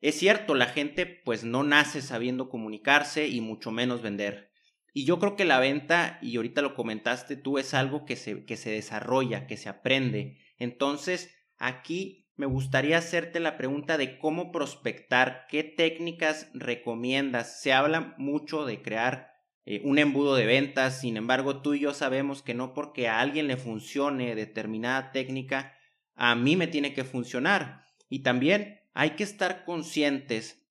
es 0.00 0.16
cierto, 0.16 0.54
la 0.54 0.66
gente 0.66 1.06
pues 1.06 1.42
no 1.42 1.64
nace 1.64 2.02
sabiendo 2.02 2.48
comunicarse 2.48 3.26
y 3.26 3.40
mucho 3.40 3.72
menos 3.72 4.00
vender. 4.00 4.52
Y 4.96 5.04
yo 5.04 5.18
creo 5.18 5.36
que 5.36 5.44
la 5.44 5.58
venta, 5.58 6.18
y 6.22 6.36
ahorita 6.36 6.62
lo 6.62 6.74
comentaste 6.74 7.36
tú, 7.36 7.58
es 7.58 7.74
algo 7.74 8.06
que 8.06 8.16
se, 8.16 8.46
que 8.46 8.56
se 8.56 8.70
desarrolla, 8.70 9.46
que 9.46 9.58
se 9.58 9.68
aprende. 9.68 10.38
Entonces, 10.56 11.36
aquí 11.58 12.30
me 12.34 12.46
gustaría 12.46 12.96
hacerte 12.96 13.38
la 13.38 13.58
pregunta 13.58 13.98
de 13.98 14.18
cómo 14.18 14.50
prospectar, 14.52 15.48
qué 15.50 15.64
técnicas 15.64 16.48
recomiendas. 16.54 17.60
Se 17.60 17.74
habla 17.74 18.14
mucho 18.16 18.64
de 18.64 18.80
crear 18.80 19.34
eh, 19.66 19.82
un 19.84 19.98
embudo 19.98 20.34
de 20.34 20.46
ventas, 20.46 20.98
sin 20.98 21.18
embargo, 21.18 21.60
tú 21.60 21.74
y 21.74 21.80
yo 21.80 21.92
sabemos 21.92 22.40
que 22.40 22.54
no 22.54 22.72
porque 22.72 23.06
a 23.06 23.20
alguien 23.20 23.48
le 23.48 23.58
funcione 23.58 24.34
determinada 24.34 25.12
técnica, 25.12 25.74
a 26.14 26.34
mí 26.36 26.56
me 26.56 26.68
tiene 26.68 26.94
que 26.94 27.04
funcionar. 27.04 27.84
Y 28.08 28.20
también 28.20 28.80
hay 28.94 29.10
que 29.10 29.24
estar 29.24 29.66
conscientes 29.66 30.66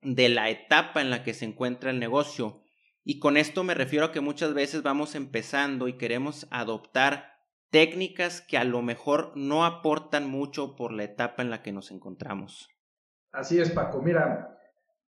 de 0.00 0.28
la 0.28 0.48
etapa 0.48 1.00
en 1.00 1.10
la 1.10 1.24
que 1.24 1.34
se 1.34 1.44
encuentra 1.44 1.90
el 1.90 1.98
negocio. 1.98 2.63
Y 3.04 3.18
con 3.18 3.36
esto 3.36 3.62
me 3.64 3.74
refiero 3.74 4.06
a 4.06 4.12
que 4.12 4.20
muchas 4.20 4.54
veces 4.54 4.82
vamos 4.82 5.14
empezando 5.14 5.88
y 5.88 5.98
queremos 5.98 6.46
adoptar 6.50 7.34
técnicas 7.70 8.40
que 8.40 8.56
a 8.56 8.64
lo 8.64 8.80
mejor 8.80 9.32
no 9.36 9.66
aportan 9.66 10.28
mucho 10.28 10.74
por 10.74 10.92
la 10.92 11.04
etapa 11.04 11.42
en 11.42 11.50
la 11.50 11.62
que 11.62 11.72
nos 11.72 11.90
encontramos. 11.90 12.70
Así 13.30 13.60
es, 13.60 13.70
Paco. 13.70 14.00
Mira, 14.00 14.58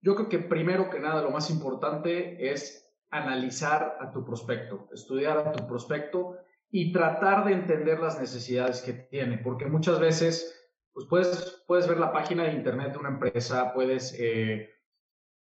yo 0.01 0.15
creo 0.15 0.29
que 0.29 0.39
primero 0.39 0.89
que 0.89 0.99
nada 0.99 1.23
lo 1.23 1.31
más 1.31 1.49
importante 1.49 2.51
es 2.51 2.85
analizar 3.09 3.97
a 3.99 4.11
tu 4.11 4.23
prospecto, 4.23 4.87
estudiar 4.93 5.39
a 5.39 5.51
tu 5.51 5.67
prospecto 5.67 6.37
y 6.69 6.91
tratar 6.91 7.45
de 7.45 7.53
entender 7.53 7.99
las 7.99 8.19
necesidades 8.19 8.81
que 8.81 8.93
tiene, 8.93 9.39
porque 9.39 9.65
muchas 9.65 9.99
veces 9.99 10.55
pues 10.93 11.07
puedes, 11.07 11.63
puedes 11.65 11.87
ver 11.87 11.97
la 11.97 12.11
página 12.11 12.43
de 12.43 12.53
internet 12.53 12.91
de 12.91 12.99
una 12.99 13.09
empresa, 13.09 13.73
puedes 13.73 14.15
eh, 14.19 14.69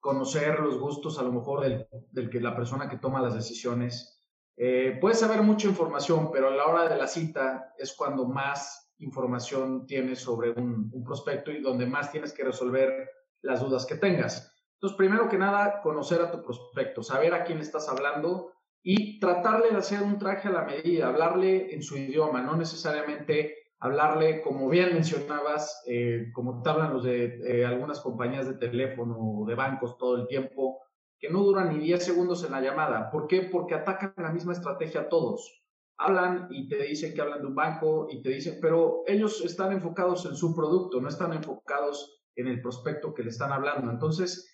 conocer 0.03 0.59
los 0.59 0.77
gustos 0.77 1.17
a 1.17 1.23
lo 1.23 1.31
mejor 1.31 1.61
del, 1.61 2.29
que 2.29 2.41
la 2.41 2.53
persona 2.53 2.89
que 2.89 2.97
toma 2.97 3.21
las 3.21 3.35
decisiones. 3.35 4.21
Eh, 4.57 4.97
puedes 4.99 5.19
saber 5.19 5.41
mucha 5.41 5.69
información, 5.69 6.29
pero 6.29 6.49
a 6.49 6.51
la 6.51 6.67
hora 6.67 6.89
de 6.89 6.97
la 6.97 7.07
cita 7.07 7.73
es 7.77 7.93
cuando 7.93 8.25
más 8.25 8.91
información 8.97 9.85
tienes 9.85 10.19
sobre 10.19 10.51
un 10.51 11.03
prospecto 11.05 11.51
y 11.51 11.61
donde 11.61 11.85
más 11.85 12.11
tienes 12.11 12.33
que 12.33 12.43
resolver 12.43 13.09
las 13.41 13.61
dudas 13.61 13.85
que 13.85 13.95
tengas. 13.95 14.53
Entonces, 14.73 14.97
primero 14.97 15.29
que 15.29 15.37
nada, 15.37 15.79
conocer 15.81 16.19
a 16.19 16.29
tu 16.29 16.43
prospecto, 16.43 17.01
saber 17.01 17.33
a 17.33 17.45
quién 17.45 17.59
estás 17.59 17.87
hablando 17.87 18.51
y 18.81 19.17
tratarle 19.21 19.69
de 19.69 19.77
hacer 19.77 20.01
un 20.01 20.19
traje 20.19 20.49
a 20.49 20.51
la 20.51 20.65
medida, 20.65 21.07
hablarle 21.07 21.73
en 21.73 21.81
su 21.81 21.97
idioma, 21.97 22.41
no 22.41 22.57
necesariamente 22.57 23.62
hablarle, 23.83 24.41
como 24.41 24.69
bien 24.69 24.93
mencionabas, 24.93 25.83
eh, 25.87 26.31
como 26.31 26.63
te 26.63 26.69
hablan 26.69 26.93
los 26.93 27.03
de 27.03 27.41
eh, 27.45 27.65
algunas 27.65 27.99
compañías 27.99 28.47
de 28.47 28.53
teléfono 28.53 29.17
o 29.19 29.45
de 29.45 29.55
bancos 29.55 29.97
todo 29.97 30.15
el 30.15 30.27
tiempo, 30.27 30.79
que 31.19 31.29
no 31.29 31.43
duran 31.43 31.67
ni 31.69 31.83
10 31.83 32.01
segundos 32.01 32.45
en 32.45 32.53
la 32.53 32.61
llamada. 32.61 33.11
¿Por 33.11 33.27
qué? 33.27 33.41
Porque 33.41 33.75
atacan 33.75 34.13
la 34.15 34.31
misma 34.31 34.53
estrategia 34.53 35.01
a 35.01 35.09
todos. 35.09 35.65
Hablan 35.97 36.47
y 36.49 36.69
te 36.69 36.81
dicen 36.81 37.13
que 37.13 37.19
hablan 37.19 37.41
de 37.41 37.47
un 37.47 37.55
banco 37.55 38.07
y 38.09 38.21
te 38.21 38.29
dicen, 38.29 38.59
pero 38.61 39.03
ellos 39.05 39.43
están 39.43 39.73
enfocados 39.73 40.25
en 40.27 40.37
su 40.37 40.55
producto, 40.55 41.01
no 41.01 41.09
están 41.09 41.33
enfocados 41.33 42.23
en 42.35 42.47
el 42.47 42.61
prospecto 42.61 43.13
que 43.13 43.23
le 43.23 43.31
están 43.31 43.51
hablando. 43.51 43.91
Entonces, 43.91 44.49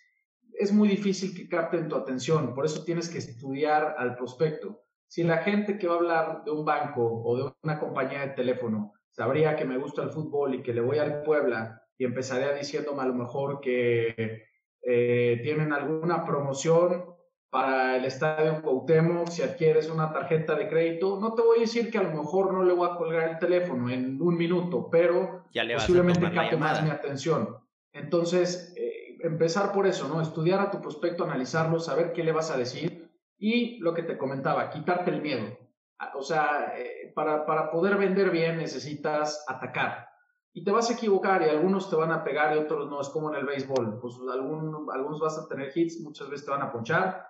es 0.54 0.74
muy 0.74 0.88
difícil 0.88 1.36
que 1.36 1.48
capten 1.48 1.88
tu 1.88 1.96
atención, 1.96 2.56
por 2.56 2.66
eso 2.66 2.84
tienes 2.84 3.08
que 3.08 3.20
estudiar 3.20 3.94
al 4.00 4.16
prospecto. 4.16 4.82
Si 5.08 5.24
la 5.24 5.38
gente 5.38 5.78
que 5.78 5.88
va 5.88 5.94
a 5.94 5.98
hablar 5.98 6.44
de 6.46 6.52
un 6.52 6.66
banco 6.66 7.22
o 7.24 7.38
de 7.38 7.54
una 7.64 7.80
compañía 7.80 8.22
de 8.22 8.30
teléfono 8.30 8.94
sabría 9.12 9.56
que 9.56 9.66
me 9.66 9.78
gusta 9.78 10.04
el 10.04 10.10
fútbol 10.10 10.56
y 10.56 10.64
que 10.64 10.74
le 10.74 10.82
voy 10.82 10.98
al 10.98 11.24
Puebla 11.24 11.84
y 11.98 12.06
empezaría 12.06 12.54
diciéndome 12.54 13.02
a 13.02 13.08
lo 13.08 13.14
mejor 13.14 13.60
que 13.60 14.44
eh, 14.82 15.40
tienen 15.44 15.74
alguna 15.74 16.24
promoción 16.24 17.06
para 17.50 17.98
el 17.98 18.06
estadio 18.06 18.62
Cuauhtémoc 18.62 19.30
si 19.30 19.42
adquieres 19.42 19.90
una 19.90 20.14
tarjeta 20.14 20.56
de 20.56 20.68
crédito, 20.68 21.20
no 21.20 21.34
te 21.34 21.42
voy 21.42 21.58
a 21.58 21.62
decir 21.62 21.90
que 21.90 21.98
a 21.98 22.04
lo 22.04 22.12
mejor 22.12 22.54
no 22.54 22.64
le 22.64 22.74
voy 22.74 22.88
a 22.90 22.96
colgar 22.96 23.30
el 23.30 23.40
teléfono 23.40 23.90
en 23.90 24.22
un 24.22 24.38
minuto, 24.38 24.88
pero 24.90 25.46
posiblemente 25.76 26.32
capte 26.32 26.58
más 26.58 26.84
mi 26.84 26.92
atención. 26.92 27.58
Entonces, 27.92 28.74
eh, 28.78 29.18
empezar 29.22 29.72
por 29.72 29.88
eso, 29.88 30.08
¿no? 30.08 30.22
Estudiar 30.22 30.60
a 30.60 30.72
tu 30.72 30.80
prospecto, 30.80 31.24
analizarlo, 31.24 31.80
saber 31.80 32.14
qué 32.14 32.24
le 32.24 32.32
vas 32.32 32.52
a 32.52 32.58
decir 32.58 33.10
y 33.38 33.80
lo 33.80 33.94
que 33.94 34.04
te 34.04 34.18
comentaba, 34.18 34.70
quitarte 34.70 35.10
el 35.10 35.22
miedo. 35.22 35.58
O 36.16 36.22
sea, 36.22 36.74
eh, 36.78 37.12
para, 37.14 37.46
para 37.46 37.72
poder 37.72 37.98
vender 37.98 38.30
bien 38.30 38.58
necesitas 38.58 39.44
atacar. 39.48 40.10
Y 40.54 40.64
te 40.64 40.72
vas 40.72 40.90
a 40.90 40.94
equivocar 40.94 41.42
y 41.42 41.50
algunos 41.50 41.90
te 41.90 41.96
van 41.96 42.12
a 42.12 42.24
pegar 42.24 42.56
y 42.56 42.60
otros 42.60 42.90
no. 42.90 43.00
Es 43.02 43.10
como 43.10 43.30
en 43.30 43.40
el 43.40 43.46
béisbol. 43.46 44.00
Pues 44.00 44.16
algunos 44.32 45.20
vas 45.20 45.38
a 45.38 45.48
tener 45.48 45.72
hits, 45.76 46.00
muchas 46.02 46.30
veces 46.30 46.46
te 46.46 46.52
van 46.52 46.62
a 46.62 46.72
ponchar, 46.72 47.28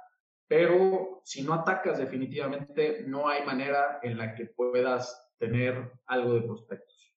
pero 0.47 1.21
si 1.23 1.43
no 1.43 1.53
atacas 1.53 1.97
definitivamente 1.97 3.03
no 3.07 3.27
hay 3.27 3.45
manera 3.45 3.99
en 4.03 4.17
la 4.17 4.33
que 4.35 4.45
puedas 4.45 5.31
tener 5.37 5.91
algo 6.05 6.33
de 6.33 6.41
prospectos. 6.41 7.13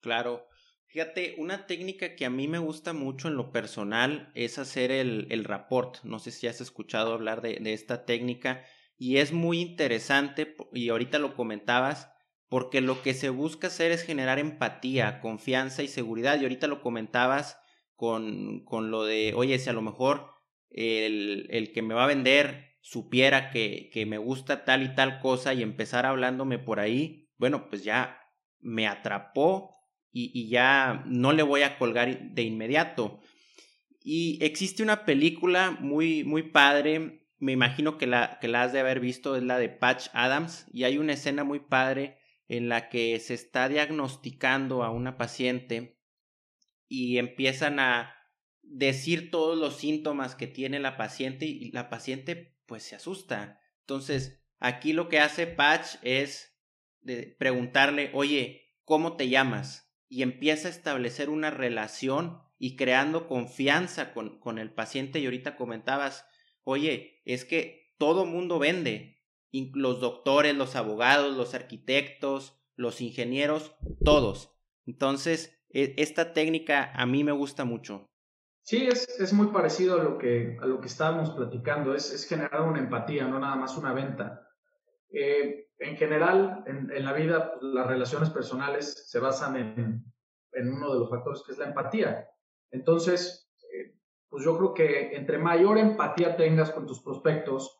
Claro. 0.00 0.46
Fíjate, 0.86 1.36
una 1.38 1.66
técnica 1.66 2.16
que 2.16 2.26
a 2.26 2.30
mí 2.30 2.48
me 2.48 2.58
gusta 2.58 2.92
mucho 2.92 3.28
en 3.28 3.36
lo 3.36 3.52
personal 3.52 4.32
es 4.34 4.58
hacer 4.58 4.90
el, 4.90 5.28
el 5.30 5.44
rapport. 5.44 6.02
No 6.02 6.18
sé 6.18 6.32
si 6.32 6.48
has 6.48 6.60
escuchado 6.60 7.12
hablar 7.12 7.42
de, 7.42 7.58
de 7.60 7.72
esta 7.72 8.04
técnica 8.04 8.64
y 9.00 9.16
es 9.16 9.32
muy 9.32 9.60
interesante 9.60 10.54
y 10.74 10.90
ahorita 10.90 11.18
lo 11.18 11.34
comentabas 11.34 12.12
porque 12.50 12.82
lo 12.82 13.00
que 13.00 13.14
se 13.14 13.30
busca 13.30 13.68
hacer 13.68 13.92
es 13.92 14.02
generar 14.02 14.38
empatía, 14.38 15.20
confianza 15.20 15.82
y 15.82 15.88
seguridad 15.88 16.38
y 16.38 16.42
ahorita 16.42 16.66
lo 16.66 16.82
comentabas 16.82 17.58
con, 17.94 18.62
con 18.66 18.90
lo 18.90 19.04
de, 19.04 19.32
oye, 19.34 19.58
si 19.58 19.70
a 19.70 19.72
lo 19.72 19.80
mejor 19.80 20.26
el, 20.68 21.46
el 21.48 21.72
que 21.72 21.80
me 21.80 21.94
va 21.94 22.04
a 22.04 22.08
vender 22.08 22.76
supiera 22.82 23.48
que, 23.48 23.88
que 23.90 24.04
me 24.04 24.18
gusta 24.18 24.66
tal 24.66 24.82
y 24.82 24.94
tal 24.94 25.20
cosa 25.20 25.54
y 25.54 25.62
empezar 25.62 26.04
hablándome 26.04 26.58
por 26.58 26.78
ahí, 26.78 27.30
bueno, 27.38 27.70
pues 27.70 27.82
ya 27.82 28.20
me 28.58 28.86
atrapó 28.86 29.74
y, 30.12 30.50
ya 30.50 31.04
no 31.06 31.32
le 31.32 31.42
voy 31.42 31.62
a 31.62 31.78
colgar 31.78 32.34
de 32.34 32.42
inmediato. 32.42 33.20
Y 34.02 34.44
existe 34.44 34.82
una 34.82 35.06
película 35.06 35.70
muy, 35.80 36.22
muy 36.22 36.42
padre, 36.42 37.19
me 37.40 37.52
imagino 37.52 37.98
que 37.98 38.06
la, 38.06 38.38
que 38.40 38.48
la 38.48 38.62
has 38.62 38.72
de 38.72 38.80
haber 38.80 39.00
visto, 39.00 39.34
es 39.34 39.42
la 39.42 39.58
de 39.58 39.68
Patch 39.68 40.08
Adams, 40.12 40.66
y 40.72 40.84
hay 40.84 40.98
una 40.98 41.14
escena 41.14 41.42
muy 41.42 41.58
padre 41.60 42.18
en 42.48 42.68
la 42.68 42.88
que 42.88 43.18
se 43.18 43.34
está 43.34 43.68
diagnosticando 43.68 44.84
a 44.84 44.90
una 44.90 45.16
paciente 45.16 45.98
y 46.88 47.18
empiezan 47.18 47.80
a 47.80 48.14
decir 48.62 49.30
todos 49.30 49.58
los 49.58 49.76
síntomas 49.76 50.34
que 50.34 50.46
tiene 50.46 50.78
la 50.78 50.96
paciente 50.96 51.46
y 51.46 51.70
la 51.72 51.88
paciente 51.88 52.56
pues 52.66 52.82
se 52.84 52.96
asusta. 52.96 53.60
Entonces, 53.80 54.42
aquí 54.58 54.92
lo 54.92 55.08
que 55.08 55.20
hace 55.20 55.46
Patch 55.46 55.96
es 56.02 56.56
preguntarle, 57.38 58.10
oye, 58.14 58.74
¿cómo 58.84 59.16
te 59.16 59.28
llamas? 59.28 59.90
y 60.10 60.22
empieza 60.22 60.66
a 60.66 60.72
establecer 60.72 61.30
una 61.30 61.50
relación 61.50 62.42
y 62.58 62.76
creando 62.76 63.28
confianza 63.28 64.12
con, 64.12 64.40
con 64.40 64.58
el 64.58 64.72
paciente. 64.72 65.20
Y 65.20 65.24
ahorita 65.24 65.56
comentabas, 65.56 66.26
oye, 66.64 67.22
es 67.24 67.44
que 67.44 67.94
todo 67.98 68.26
mundo 68.26 68.58
vende, 68.58 69.18
los 69.74 70.00
doctores, 70.00 70.54
los 70.54 70.76
abogados, 70.76 71.36
los 71.36 71.54
arquitectos, 71.54 72.60
los 72.76 73.00
ingenieros, 73.00 73.74
todos. 74.04 74.56
Entonces, 74.86 75.60
e, 75.70 75.94
esta 75.98 76.32
técnica 76.32 76.92
a 76.94 77.06
mí 77.06 77.24
me 77.24 77.32
gusta 77.32 77.64
mucho. 77.64 78.06
Sí, 78.62 78.86
es, 78.86 79.08
es 79.18 79.32
muy 79.32 79.48
parecido 79.48 80.00
a 80.00 80.04
lo 80.04 80.18
que, 80.18 80.56
a 80.60 80.66
lo 80.66 80.80
que 80.80 80.86
estábamos 80.86 81.30
platicando, 81.30 81.94
es, 81.94 82.12
es 82.12 82.26
generar 82.28 82.62
una 82.62 82.78
empatía, 82.78 83.26
no 83.26 83.38
nada 83.38 83.56
más 83.56 83.76
una 83.76 83.92
venta. 83.92 84.46
Eh, 85.12 85.66
en 85.78 85.96
general, 85.96 86.62
en, 86.66 87.04
la 87.04 87.12
vida, 87.14 87.52
pues, 87.52 87.72
las 87.72 87.86
relaciones 87.86 88.30
personales 88.30 89.08
se 89.08 89.18
basan 89.18 89.56
en, 89.56 90.04
en, 90.52 90.72
uno 90.72 90.92
de 90.92 91.00
los 91.00 91.10
factores 91.10 91.42
que 91.44 91.52
es 91.52 91.58
la 91.58 91.68
empatía. 91.68 92.28
Entonces, 92.70 93.39
pues 94.30 94.44
yo 94.44 94.56
creo 94.56 94.72
que 94.72 95.16
entre 95.16 95.38
mayor 95.38 95.76
empatía 95.76 96.36
tengas 96.36 96.70
con 96.70 96.86
tus 96.86 97.02
prospectos, 97.02 97.78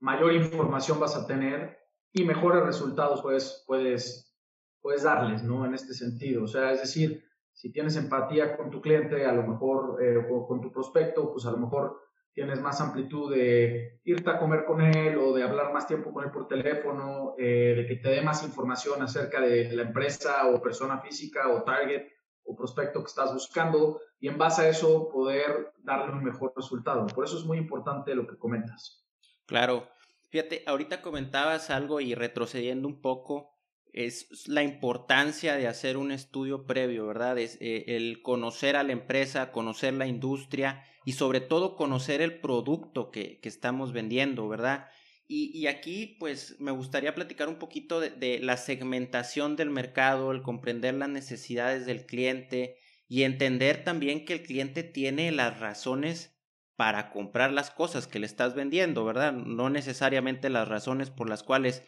mayor 0.00 0.32
información 0.32 0.98
vas 0.98 1.16
a 1.16 1.26
tener 1.26 1.78
y 2.12 2.24
mejores 2.24 2.64
resultados 2.64 3.22
puedes, 3.22 3.64
puedes, 3.66 4.36
puedes 4.80 5.04
darles, 5.04 5.44
¿no? 5.44 5.64
En 5.64 5.74
este 5.74 5.94
sentido. 5.94 6.42
O 6.42 6.46
sea, 6.48 6.72
es 6.72 6.80
decir, 6.80 7.24
si 7.52 7.70
tienes 7.70 7.96
empatía 7.96 8.56
con 8.56 8.70
tu 8.70 8.82
cliente, 8.82 9.24
a 9.24 9.32
lo 9.32 9.46
mejor, 9.46 10.02
eh, 10.02 10.16
o 10.30 10.46
con 10.46 10.60
tu 10.60 10.72
prospecto, 10.72 11.30
pues 11.32 11.46
a 11.46 11.52
lo 11.52 11.58
mejor 11.58 12.00
tienes 12.34 12.60
más 12.60 12.80
amplitud 12.80 13.32
de 13.32 14.00
irte 14.04 14.30
a 14.30 14.38
comer 14.38 14.64
con 14.64 14.80
él 14.80 15.18
o 15.18 15.32
de 15.34 15.44
hablar 15.44 15.72
más 15.72 15.86
tiempo 15.86 16.12
con 16.12 16.24
él 16.24 16.30
por 16.30 16.48
teléfono, 16.48 17.34
eh, 17.38 17.74
de 17.76 17.86
que 17.86 17.96
te 17.96 18.08
dé 18.08 18.22
más 18.22 18.42
información 18.42 19.02
acerca 19.02 19.40
de 19.40 19.70
la 19.72 19.82
empresa 19.82 20.48
o 20.48 20.60
persona 20.60 20.98
física 20.98 21.48
o 21.48 21.62
target 21.62 22.08
o 22.44 22.56
prospecto 22.56 23.00
que 23.00 23.08
estás 23.08 23.32
buscando 23.32 24.00
y 24.22 24.28
en 24.28 24.38
base 24.38 24.62
a 24.62 24.68
eso 24.68 25.10
poder 25.10 25.72
darle 25.82 26.12
un 26.12 26.22
mejor 26.22 26.52
resultado. 26.56 27.08
Por 27.08 27.24
eso 27.24 27.36
es 27.36 27.44
muy 27.44 27.58
importante 27.58 28.14
lo 28.14 28.24
que 28.24 28.38
comentas. 28.38 29.04
Claro. 29.46 29.88
Fíjate, 30.30 30.62
ahorita 30.64 31.02
comentabas 31.02 31.70
algo 31.70 32.00
y 32.00 32.14
retrocediendo 32.14 32.86
un 32.86 33.02
poco, 33.02 33.50
es 33.92 34.48
la 34.48 34.62
importancia 34.62 35.56
de 35.56 35.66
hacer 35.66 35.96
un 35.96 36.12
estudio 36.12 36.66
previo, 36.66 37.04
¿verdad? 37.04 37.36
Es 37.36 37.58
eh, 37.60 37.84
el 37.88 38.22
conocer 38.22 38.76
a 38.76 38.84
la 38.84 38.92
empresa, 38.92 39.50
conocer 39.50 39.92
la 39.94 40.06
industria 40.06 40.84
y 41.04 41.12
sobre 41.12 41.40
todo 41.40 41.74
conocer 41.74 42.22
el 42.22 42.40
producto 42.40 43.10
que, 43.10 43.40
que 43.40 43.48
estamos 43.48 43.92
vendiendo, 43.92 44.48
¿verdad? 44.48 44.86
Y, 45.26 45.50
y, 45.52 45.66
aquí 45.66 46.16
pues 46.20 46.56
me 46.60 46.70
gustaría 46.70 47.14
platicar 47.14 47.48
un 47.48 47.56
poquito 47.56 47.98
de, 47.98 48.10
de, 48.10 48.38
la 48.38 48.56
segmentación 48.56 49.56
del 49.56 49.70
mercado, 49.70 50.30
el 50.30 50.42
comprender 50.42 50.94
las 50.94 51.08
necesidades 51.08 51.86
del 51.86 52.06
cliente 52.06 52.76
y 53.12 53.24
entender 53.24 53.84
también 53.84 54.24
que 54.24 54.32
el 54.32 54.42
cliente 54.42 54.82
tiene 54.82 55.32
las 55.32 55.60
razones 55.60 56.34
para 56.76 57.10
comprar 57.10 57.52
las 57.52 57.70
cosas 57.70 58.06
que 58.06 58.18
le 58.18 58.24
estás 58.24 58.54
vendiendo, 58.54 59.04
¿verdad? 59.04 59.34
No 59.34 59.68
necesariamente 59.68 60.48
las 60.48 60.66
razones 60.66 61.10
por 61.10 61.28
las 61.28 61.42
cuales 61.42 61.86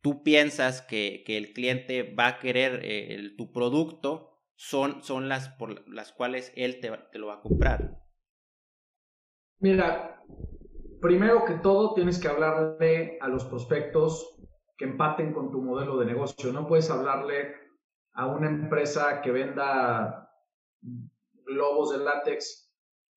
tú 0.00 0.22
piensas 0.22 0.80
que, 0.80 1.22
que 1.26 1.36
el 1.36 1.52
cliente 1.52 2.14
va 2.14 2.28
a 2.28 2.38
querer 2.38 2.80
eh, 2.82 3.34
tu 3.36 3.52
producto 3.52 4.40
son, 4.56 5.02
son 5.02 5.28
las 5.28 5.50
por 5.50 5.86
las 5.86 6.12
cuales 6.12 6.50
él 6.56 6.80
te, 6.80 6.90
te 7.12 7.18
lo 7.18 7.26
va 7.26 7.34
a 7.34 7.42
comprar. 7.42 7.98
Mira, 9.58 10.22
primero 11.02 11.44
que 11.44 11.56
todo 11.56 11.92
tienes 11.92 12.18
que 12.18 12.28
hablarle 12.28 13.18
a 13.20 13.28
los 13.28 13.44
prospectos 13.44 14.34
que 14.78 14.86
empaten 14.86 15.34
con 15.34 15.50
tu 15.50 15.60
modelo 15.60 15.98
de 15.98 16.06
negocio. 16.06 16.54
No 16.54 16.66
puedes 16.66 16.90
hablarle 16.90 17.54
a 18.14 18.28
una 18.28 18.48
empresa 18.48 19.20
que 19.20 19.30
venda 19.30 20.23
globos 21.44 21.92
de 21.92 22.04
látex 22.04 22.70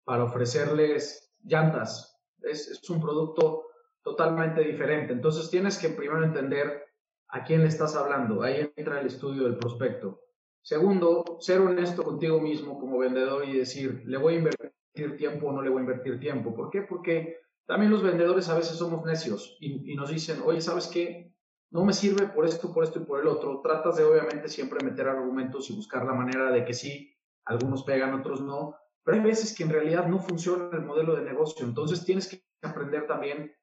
para 0.04 0.24
ofrecerles 0.24 1.34
llantas. 1.44 2.20
Es, 2.42 2.68
es 2.68 2.90
un 2.90 3.02
producto 3.02 3.66
totalmente 4.04 4.62
diferente. 4.62 5.14
Entonces 5.14 5.50
tienes 5.50 5.78
que 5.78 5.90
primero 5.90 6.24
entender 6.24 6.86
a 7.30 7.44
quién 7.44 7.62
le 7.62 7.68
estás 7.68 7.96
hablando. 7.96 8.42
Ahí 8.42 8.72
entra 8.76 9.02
el 9.02 9.08
estudio 9.08 9.44
del 9.44 9.58
prospecto. 9.58 10.22
Segundo, 10.62 11.38
ser 11.40 11.62
honesto 11.62 12.04
contigo 12.04 12.40
mismo 12.40 12.80
como 12.80 12.98
vendedor 12.98 13.48
y 13.48 13.58
decir, 13.58 14.04
¿le 14.06 14.18
voy 14.18 14.36
a 14.36 14.38
invertir 14.38 15.18
tiempo 15.18 15.48
o 15.48 15.52
no 15.52 15.62
le 15.62 15.70
voy 15.70 15.80
a 15.80 15.82
invertir 15.82 16.20
tiempo? 16.20 16.54
¿Por 16.54 16.70
qué? 16.70 16.82
Porque 16.82 17.38
también 17.66 17.92
los 17.92 18.04
vendedores 18.04 18.50
a 18.50 18.56
veces 18.56 18.78
somos 18.78 19.06
necios 19.06 19.58
y, 19.60 19.92
y 19.92 19.96
nos 19.96 20.10
dicen, 20.10 20.42
oye, 20.46 20.62
¿sabes 20.62 20.88
qué? 20.88 21.34
No 21.70 21.84
me 21.84 21.94
sirve 21.94 22.28
por 22.28 22.46
esto, 22.46 22.74
por 22.74 22.84
esto 22.84 23.00
y 23.00 23.06
por 23.06 23.20
el 23.20 23.28
otro. 23.28 23.62
Tratas 23.62 23.98
de 23.98 24.06
obviamente 24.06 24.48
siempre 24.48 24.84
meter 24.84 25.08
argumentos 25.08 25.70
y 25.70 25.76
buscar 25.76 26.06
la 26.06 26.14
manera 26.14 26.50
de 26.52 26.64
que 26.64 26.74
sí, 26.74 27.14
algunos 27.48 27.84
pegan, 27.84 28.14
otros 28.14 28.42
no. 28.42 28.76
Pero 29.04 29.18
hay 29.18 29.24
veces 29.24 29.56
que 29.56 29.64
en 29.64 29.70
realidad 29.70 30.08
no 30.08 30.20
funciona 30.20 30.70
el 30.74 30.84
modelo 30.84 31.16
de 31.16 31.24
negocio. 31.24 31.66
Entonces 31.66 32.04
tienes 32.06 32.28
que 32.28 32.44
aprender 32.62 33.08
también 33.08 33.54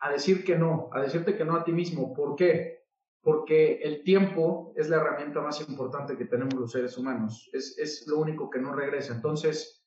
a 0.00 0.10
decir 0.10 0.44
que 0.44 0.56
no, 0.56 0.90
a 0.92 1.00
decirte 1.00 1.36
que 1.36 1.44
no 1.44 1.56
a 1.56 1.64
ti 1.64 1.72
mismo. 1.72 2.12
¿Por 2.12 2.36
qué? 2.36 2.84
Porque 3.22 3.80
el 3.82 4.02
tiempo 4.02 4.72
es 4.76 4.88
la 4.88 4.96
herramienta 4.96 5.40
más 5.40 5.60
importante 5.68 6.16
que 6.16 6.26
tenemos 6.26 6.54
los 6.54 6.72
seres 6.72 6.96
humanos. 6.98 7.48
Es, 7.52 7.78
es 7.78 8.06
lo 8.06 8.18
único 8.18 8.50
que 8.50 8.60
no 8.60 8.72
regresa. 8.74 9.14
Entonces, 9.14 9.82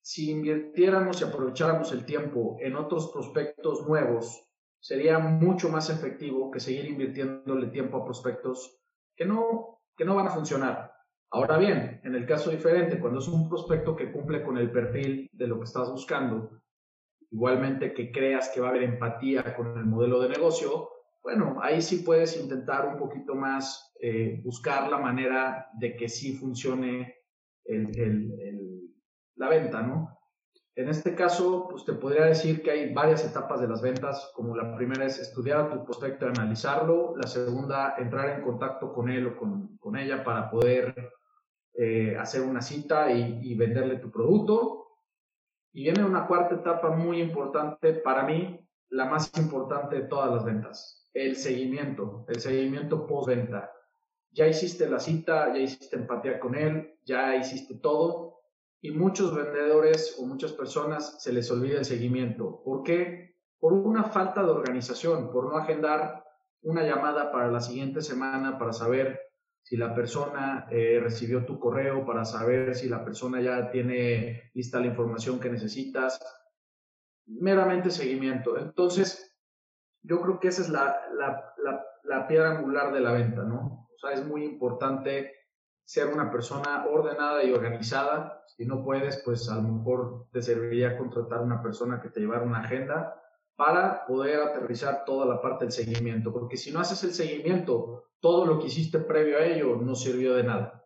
si 0.00 0.30
invirtiéramos 0.30 1.20
y 1.20 1.24
aprovecháramos 1.24 1.92
el 1.92 2.04
tiempo 2.04 2.56
en 2.60 2.76
otros 2.76 3.10
prospectos 3.10 3.86
nuevos, 3.88 4.46
sería 4.78 5.18
mucho 5.18 5.68
más 5.68 5.90
efectivo 5.90 6.50
que 6.50 6.60
seguir 6.60 6.86
invirtiéndole 6.86 7.68
tiempo 7.68 7.96
a 7.98 8.04
prospectos 8.04 8.78
que 9.16 9.24
no, 9.24 9.80
que 9.96 10.04
no 10.04 10.14
van 10.14 10.28
a 10.28 10.30
funcionar. 10.30 10.95
Ahora 11.30 11.58
bien, 11.58 12.00
en 12.04 12.14
el 12.14 12.26
caso 12.26 12.50
diferente, 12.50 13.00
cuando 13.00 13.18
es 13.18 13.28
un 13.28 13.48
prospecto 13.48 13.96
que 13.96 14.12
cumple 14.12 14.42
con 14.42 14.58
el 14.58 14.70
perfil 14.70 15.28
de 15.32 15.46
lo 15.46 15.58
que 15.58 15.64
estás 15.64 15.90
buscando, 15.90 16.62
igualmente 17.30 17.92
que 17.92 18.12
creas 18.12 18.50
que 18.50 18.60
va 18.60 18.68
a 18.68 18.70
haber 18.70 18.84
empatía 18.84 19.54
con 19.56 19.76
el 19.76 19.86
modelo 19.86 20.20
de 20.20 20.28
negocio, 20.28 20.88
bueno, 21.22 21.58
ahí 21.60 21.82
sí 21.82 22.04
puedes 22.04 22.40
intentar 22.40 22.86
un 22.86 22.96
poquito 22.96 23.34
más 23.34 23.92
eh, 24.00 24.40
buscar 24.44 24.88
la 24.88 24.98
manera 24.98 25.66
de 25.74 25.96
que 25.96 26.08
sí 26.08 26.36
funcione 26.36 27.16
la 29.34 29.48
venta, 29.48 29.82
¿no? 29.82 30.16
En 30.76 30.90
este 30.90 31.14
caso, 31.14 31.68
pues 31.70 31.86
te 31.86 31.94
podría 31.94 32.26
decir 32.26 32.62
que 32.62 32.70
hay 32.70 32.92
varias 32.92 33.24
etapas 33.24 33.62
de 33.62 33.66
las 33.66 33.80
ventas, 33.80 34.30
como 34.34 34.54
la 34.54 34.76
primera 34.76 35.06
es 35.06 35.18
estudiar 35.18 35.60
a 35.60 35.70
tu 35.70 35.84
prospecto, 35.86 36.26
analizarlo, 36.26 37.16
la 37.16 37.26
segunda, 37.26 37.94
entrar 37.96 38.28
en 38.28 38.42
contacto 38.42 38.92
con 38.92 39.08
él 39.08 39.26
o 39.26 39.36
con, 39.36 39.96
ella 39.96 40.22
para 40.22 40.50
poder 40.50 40.94
eh, 41.78 42.16
hacer 42.18 42.42
una 42.42 42.62
cita 42.62 43.12
y, 43.12 43.54
venderle 43.54 43.96
tu 43.96 44.10
producto, 44.10 44.86
y 45.72 45.82
viene 45.82 46.04
una 46.04 46.26
cuarta 46.26 46.54
etapa 46.54 46.90
muy 46.90 47.20
importante, 47.20 47.92
para 47.92 48.22
mí, 48.22 48.60
la 48.88 49.04
más 49.04 49.30
importante 49.36 49.96
de 49.96 50.02
todas 50.02 50.32
las 50.32 50.44
ventas, 50.44 51.10
el 51.12 51.36
seguimiento, 51.36 52.24
el 52.28 52.40
seguimiento 52.40 53.06
postventa. 53.06 53.72
Ya 54.30 54.46
hiciste 54.46 54.88
la 54.88 55.00
cita, 55.00 55.52
ya 55.52 55.58
hiciste 55.58 55.96
empatía 55.96 56.40
con 56.40 56.54
él, 56.54 56.94
ya 57.04 57.36
hiciste 57.36 57.74
todo, 57.74 58.40
y 58.80 58.90
muchos 58.92 59.34
vendedores 59.34 60.16
o 60.18 60.26
muchas 60.26 60.52
personas 60.52 61.22
se 61.22 61.32
les 61.32 61.50
olvida 61.50 61.78
el 61.78 61.84
seguimiento. 61.84 62.62
¿Por 62.64 62.82
qué? 62.82 63.36
Por 63.58 63.72
una 63.72 64.04
falta 64.04 64.42
de 64.42 64.50
organización, 64.50 65.30
por 65.30 65.50
no 65.50 65.56
agendar 65.56 66.24
una 66.62 66.82
llamada 66.82 67.30
para 67.30 67.50
la 67.50 67.60
siguiente 67.60 68.00
semana 68.00 68.58
para 68.58 68.72
saber 68.72 69.20
si 69.66 69.76
la 69.76 69.92
persona 69.92 70.68
eh, 70.70 71.00
recibió 71.02 71.44
tu 71.44 71.58
correo, 71.58 72.06
para 72.06 72.24
saber 72.24 72.76
si 72.76 72.88
la 72.88 73.04
persona 73.04 73.40
ya 73.40 73.68
tiene 73.68 74.52
lista 74.54 74.78
la 74.78 74.86
información 74.86 75.40
que 75.40 75.50
necesitas. 75.50 76.20
Meramente 77.26 77.90
seguimiento. 77.90 78.56
Entonces, 78.58 79.36
yo 80.02 80.22
creo 80.22 80.38
que 80.38 80.48
esa 80.48 80.62
es 80.62 80.68
la, 80.68 80.96
la, 81.18 81.52
la, 82.04 82.28
piedra 82.28 82.56
angular 82.56 82.92
de 82.92 83.00
la 83.00 83.10
venta, 83.10 83.42
¿no? 83.42 83.88
O 83.92 83.98
sea, 83.98 84.12
es 84.12 84.24
muy 84.24 84.44
importante 84.44 85.34
ser 85.84 86.06
una 86.14 86.30
persona 86.30 86.86
ordenada 86.86 87.42
y 87.42 87.52
organizada. 87.52 88.44
Si 88.46 88.66
no 88.66 88.84
puedes, 88.84 89.20
pues 89.24 89.48
a 89.50 89.56
lo 89.56 89.62
mejor 89.62 90.28
te 90.30 90.42
serviría 90.42 90.96
contratar 90.96 91.40
una 91.40 91.60
persona 91.60 92.00
que 92.00 92.10
te 92.10 92.20
llevara 92.20 92.44
una 92.44 92.60
agenda 92.60 93.20
para 93.56 94.04
poder 94.06 94.40
aterrizar 94.40 95.04
toda 95.04 95.26
la 95.26 95.40
parte 95.40 95.64
del 95.64 95.72
seguimiento, 95.72 96.32
porque 96.32 96.56
si 96.56 96.70
no 96.70 96.80
haces 96.80 97.02
el 97.04 97.12
seguimiento, 97.12 98.10
todo 98.20 98.44
lo 98.44 98.60
que 98.60 98.66
hiciste 98.66 98.98
previo 98.98 99.38
a 99.38 99.46
ello 99.46 99.76
no 99.76 99.94
sirvió 99.94 100.34
de 100.34 100.44
nada. 100.44 100.84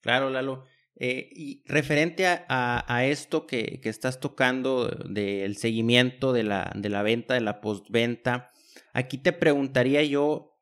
Claro, 0.00 0.30
Lalo. 0.30 0.64
Eh, 0.98 1.28
y 1.32 1.62
referente 1.66 2.26
a, 2.26 3.04
esto 3.04 3.46
que, 3.46 3.80
que, 3.82 3.90
estás 3.90 4.18
tocando 4.18 4.86
del 4.86 5.58
seguimiento 5.58 6.32
de 6.32 6.42
la, 6.42 6.72
de 6.74 6.88
la 6.88 7.02
venta, 7.02 7.34
de 7.34 7.42
la 7.42 7.60
postventa, 7.60 8.50
aquí 8.94 9.18
te 9.18 9.34
preguntaría 9.34 10.02
yo, 10.04 10.58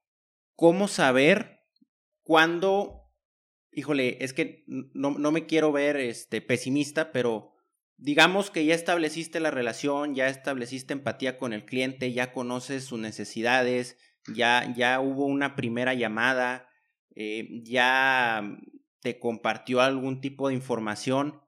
¿cómo 0.56 0.88
saber 0.88 1.60
cuándo, 2.24 3.12
híjole, 3.70 4.24
es 4.24 4.32
que 4.32 4.64
no, 4.66 5.12
no 5.12 5.30
me 5.30 5.46
quiero 5.46 5.70
ver 5.70 5.96
este, 5.96 6.40
pesimista, 6.40 7.12
pero 7.12 7.53
digamos 8.04 8.50
que 8.50 8.66
ya 8.66 8.74
estableciste 8.74 9.40
la 9.40 9.50
relación, 9.50 10.14
ya 10.14 10.28
estableciste 10.28 10.92
empatía 10.92 11.38
con 11.38 11.54
el 11.54 11.64
cliente, 11.64 12.12
ya 12.12 12.32
conoces 12.32 12.84
sus 12.84 12.98
necesidades, 12.98 13.96
ya, 14.34 14.70
ya 14.76 15.00
hubo 15.00 15.24
una 15.24 15.56
primera 15.56 15.94
llamada, 15.94 16.68
eh, 17.16 17.48
ya 17.62 18.58
te 19.00 19.18
compartió 19.18 19.80
algún 19.80 20.20
tipo 20.20 20.48
de 20.48 20.54
información, 20.54 21.40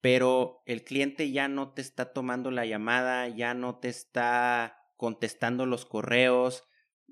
pero 0.00 0.62
el 0.66 0.84
cliente 0.84 1.32
ya 1.32 1.48
no 1.48 1.72
te 1.72 1.82
está 1.82 2.12
tomando 2.12 2.52
la 2.52 2.64
llamada, 2.64 3.26
ya 3.26 3.52
no 3.52 3.80
te 3.80 3.88
está 3.88 4.78
contestando 4.96 5.66
los 5.66 5.84
correos, 5.84 6.62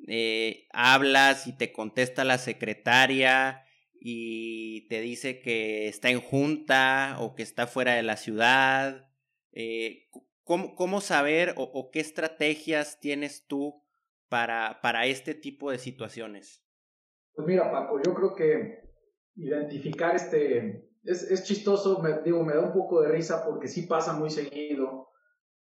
eh, 0.06 0.68
hablas 0.72 1.48
y 1.48 1.56
te 1.56 1.72
contesta 1.72 2.22
la 2.22 2.38
secretaria, 2.38 3.64
y 4.02 4.88
te 4.88 5.02
dice 5.02 5.42
que 5.42 5.86
está 5.86 6.08
en 6.08 6.20
junta 6.20 7.18
o 7.20 7.34
que 7.34 7.42
está 7.42 7.66
fuera 7.66 7.92
de 7.92 8.02
la 8.02 8.16
ciudad. 8.16 9.10
Eh, 9.52 10.08
¿cómo, 10.42 10.74
¿cómo, 10.74 11.02
saber 11.02 11.54
o, 11.58 11.64
o, 11.64 11.90
qué 11.90 12.00
estrategias 12.00 12.98
tienes 12.98 13.46
tú 13.46 13.84
para, 14.30 14.80
para 14.80 15.04
este 15.04 15.34
tipo 15.34 15.70
de 15.70 15.78
situaciones? 15.78 16.64
Pues 17.34 17.46
mira, 17.46 17.70
Paco, 17.70 18.00
yo 18.02 18.14
creo 18.14 18.34
que 18.34 18.90
identificar 19.36 20.16
este... 20.16 20.88
Es, 21.02 21.22
es 21.30 21.44
chistoso, 21.44 22.00
me, 22.00 22.20
digo, 22.22 22.44
me 22.44 22.54
da 22.54 22.60
un 22.60 22.72
poco 22.72 23.00
de 23.00 23.08
risa 23.08 23.44
porque 23.44 23.68
sí 23.68 23.82
pasa 23.82 24.12
muy 24.12 24.28
seguido 24.30 25.08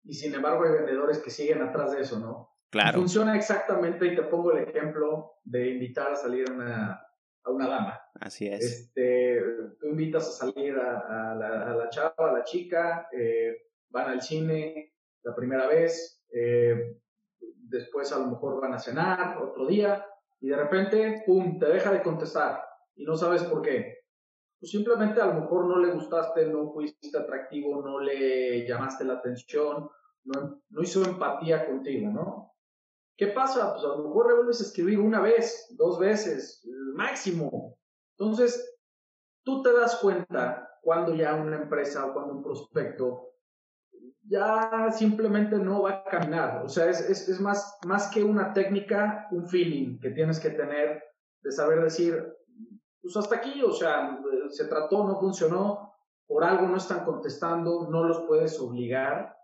y 0.04 0.14
sin 0.14 0.34
embargo 0.34 0.64
hay 0.64 0.72
vendedores 0.72 1.18
que 1.18 1.30
siguen 1.30 1.62
atrás 1.62 1.92
de 1.92 2.02
eso, 2.02 2.20
¿no? 2.20 2.52
Claro. 2.70 2.98
Funciona 2.98 3.36
exactamente 3.36 4.06
y 4.06 4.14
te 4.14 4.22
pongo 4.22 4.52
el 4.52 4.68
ejemplo 4.68 5.38
de 5.44 5.70
invitar 5.70 6.12
a 6.12 6.16
salir 6.16 6.48
a 6.48 6.52
una, 6.52 7.06
a 7.46 7.50
una 7.50 7.68
dama. 7.68 8.00
Así 8.20 8.48
es. 8.48 8.62
Este, 8.62 9.40
tú 9.80 9.86
invitas 9.86 10.28
a 10.28 10.46
salir 10.46 10.76
a, 10.76 11.32
a, 11.32 11.34
la, 11.34 11.70
a 11.70 11.74
la, 11.74 11.88
chava, 11.88 12.14
a 12.30 12.32
la 12.32 12.44
chica, 12.44 13.08
eh, 13.12 13.68
van 13.90 14.10
al 14.10 14.20
cine 14.20 14.94
la 15.22 15.34
primera 15.34 15.66
vez, 15.66 16.24
eh, 16.32 16.98
después 17.38 18.12
a 18.12 18.18
lo 18.18 18.26
mejor 18.26 18.60
van 18.60 18.74
a 18.74 18.78
cenar 18.78 19.38
otro 19.42 19.66
día 19.66 20.04
y 20.40 20.48
de 20.48 20.56
repente, 20.56 21.22
¡pum!, 21.26 21.58
te 21.58 21.66
deja 21.66 21.92
de 21.92 22.02
contestar 22.02 22.62
y 22.94 23.04
no 23.04 23.16
sabes 23.16 23.42
por 23.44 23.62
qué. 23.62 23.96
Pues 24.58 24.70
simplemente 24.70 25.20
a 25.20 25.26
lo 25.26 25.40
mejor 25.40 25.66
no 25.66 25.78
le 25.78 25.92
gustaste, 25.92 26.46
no 26.46 26.72
fuiste 26.72 27.16
atractivo, 27.16 27.82
no 27.82 28.00
le 28.00 28.66
llamaste 28.66 29.04
la 29.04 29.14
atención, 29.14 29.88
no, 30.24 30.62
no 30.68 30.82
hizo 30.82 31.04
empatía 31.04 31.66
contigo, 31.66 32.10
¿no? 32.10 32.55
¿Qué 33.16 33.28
pasa? 33.28 33.72
Pues 33.72 33.84
a 33.84 33.88
lo 33.88 34.04
mejor 34.04 34.28
le 34.28 34.34
vuelves 34.34 34.60
a 34.60 34.64
escribir 34.64 34.98
una 34.98 35.20
vez, 35.20 35.74
dos 35.78 35.98
veces, 35.98 36.62
máximo. 36.94 37.78
Entonces, 38.18 38.76
tú 39.42 39.62
te 39.62 39.72
das 39.72 39.96
cuenta 39.96 40.68
cuando 40.82 41.14
ya 41.14 41.34
una 41.34 41.56
empresa 41.56 42.04
o 42.04 42.12
cuando 42.12 42.34
un 42.34 42.42
prospecto 42.42 43.32
ya 44.28 44.90
simplemente 44.92 45.56
no 45.56 45.82
va 45.82 45.90
a 45.90 46.04
caminar. 46.04 46.64
O 46.64 46.68
sea, 46.68 46.90
es, 46.90 47.00
es, 47.08 47.28
es 47.28 47.40
más, 47.40 47.78
más 47.86 48.08
que 48.08 48.22
una 48.22 48.52
técnica, 48.52 49.28
un 49.30 49.48
feeling 49.48 49.98
que 50.00 50.10
tienes 50.10 50.40
que 50.40 50.50
tener 50.50 51.02
de 51.42 51.52
saber 51.52 51.82
decir, 51.82 52.34
pues 53.00 53.16
hasta 53.16 53.36
aquí, 53.36 53.62
o 53.62 53.72
sea, 53.72 54.18
se 54.50 54.66
trató, 54.66 55.04
no 55.04 55.18
funcionó, 55.20 55.92
por 56.26 56.44
algo 56.44 56.66
no 56.66 56.76
están 56.76 57.04
contestando, 57.04 57.88
no 57.88 58.04
los 58.04 58.22
puedes 58.26 58.58
obligar 58.60 59.35